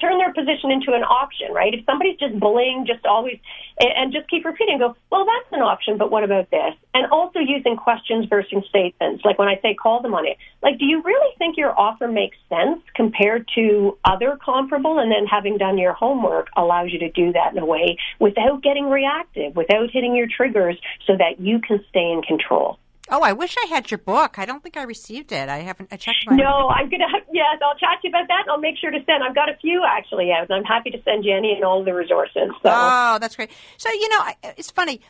[0.00, 1.74] turn their position into an option, right?
[1.74, 3.38] If somebody's just bullying, just always,
[3.78, 6.74] and just keep repeating, go, well, that's an option, but what about this?
[6.94, 9.24] And also using questions versus statements.
[9.24, 12.08] Like when I say call them on it, like, do you really think your offer
[12.08, 14.98] makes sense compared to other comparable?
[14.98, 18.62] And then having done your homework allows you to do that in a way without
[18.62, 20.76] getting reactive, without hitting your triggers
[21.06, 22.78] so that you can stay in control.
[23.10, 24.38] Oh, I wish I had your book.
[24.38, 25.48] I don't think I received it.
[25.48, 25.88] I haven't.
[25.92, 26.18] I checked.
[26.26, 27.06] My no, I'm gonna.
[27.32, 28.42] Yes, I'll chat to you about that.
[28.42, 29.24] and I'll make sure to send.
[29.24, 31.92] I've got a few actually out, and I'm happy to send Jenny and all the
[31.92, 32.50] resources.
[32.62, 32.70] So.
[32.70, 33.50] Oh, that's great.
[33.76, 34.24] So you know,
[34.56, 35.00] it's funny.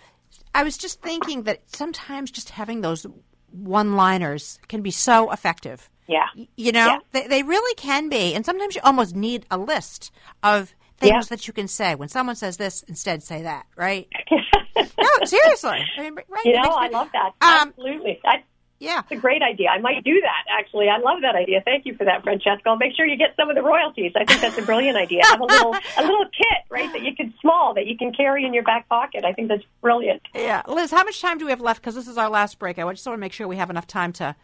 [0.54, 3.06] I was just thinking that sometimes just having those
[3.52, 5.88] one-liners can be so effective.
[6.08, 6.26] Yeah.
[6.56, 6.98] You know, yeah.
[7.12, 10.10] They, they really can be, and sometimes you almost need a list
[10.42, 11.36] of things yeah.
[11.36, 11.94] that you can say.
[11.94, 14.08] When someone says this, instead say that, right?
[14.76, 15.78] no, seriously.
[15.98, 16.44] I mean, right?
[16.44, 17.32] You know, I love that.
[17.40, 18.20] Um, Absolutely.
[18.24, 18.42] I,
[18.78, 19.68] yeah, it's a great idea.
[19.68, 20.58] I might do that.
[20.58, 21.60] Actually, I love that idea.
[21.64, 22.62] Thank you for that, Francesca.
[22.66, 24.12] I'll make sure you get some of the royalties.
[24.16, 25.20] I think that's a brilliant idea.
[25.24, 28.46] Have a little a little kit, right, that you can small that you can carry
[28.46, 29.24] in your back pocket.
[29.24, 30.22] I think that's brilliant.
[30.34, 31.82] Yeah, Liz, how much time do we have left?
[31.82, 32.78] Because this is our last break.
[32.78, 34.34] I just want to make sure we have enough time to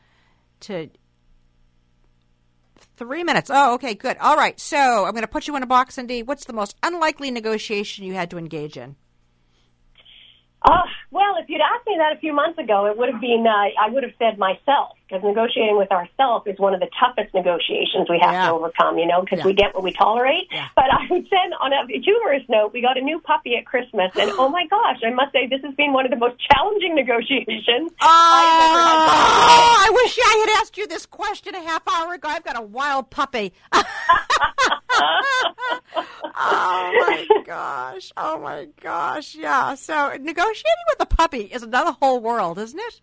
[0.60, 0.90] to
[2.96, 3.50] Three minutes.
[3.52, 4.16] Oh, okay, good.
[4.18, 4.58] All right.
[4.58, 6.22] So I'm going to put you in a box, Cindy.
[6.22, 8.96] What's the most unlikely negotiation you had to engage in?
[10.66, 13.46] Uh, well, if you'd asked me that a few months ago, it would have been,
[13.46, 17.32] uh, I would have said myself, because negotiating with ourselves is one of the toughest
[17.32, 18.48] negotiations we have yeah.
[18.48, 19.46] to overcome, you know, because yeah.
[19.46, 20.48] we get what we tolerate.
[20.50, 20.68] Yeah.
[20.74, 24.10] But I would say, on a humorous note, we got a new puppy at Christmas,
[24.16, 26.94] and oh my gosh, I must say this has been one of the most challenging
[26.94, 32.28] negotiations oh, I, I wish I had asked you this question a half hour ago.
[32.28, 33.52] I've got a wild puppy.
[33.72, 33.86] oh
[36.34, 38.12] my gosh.
[38.16, 39.34] Oh my gosh.
[39.34, 39.74] Yeah.
[39.74, 43.00] So negotiating with a puppy is another whole world, isn't it?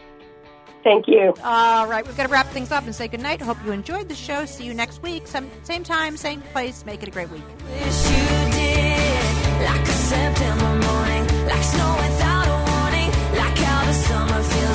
[0.83, 1.33] Thank you.
[1.43, 3.41] All right, we've got to wrap things up and say goodnight.
[3.41, 4.45] Hope you enjoyed the show.
[4.45, 5.27] See you next week.
[5.27, 6.85] Same, same time, same place.
[6.85, 7.43] Make it a great week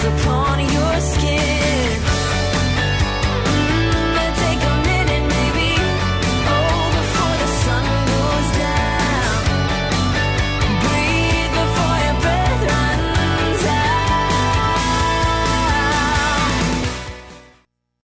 [0.06, 1.55] upon your skin.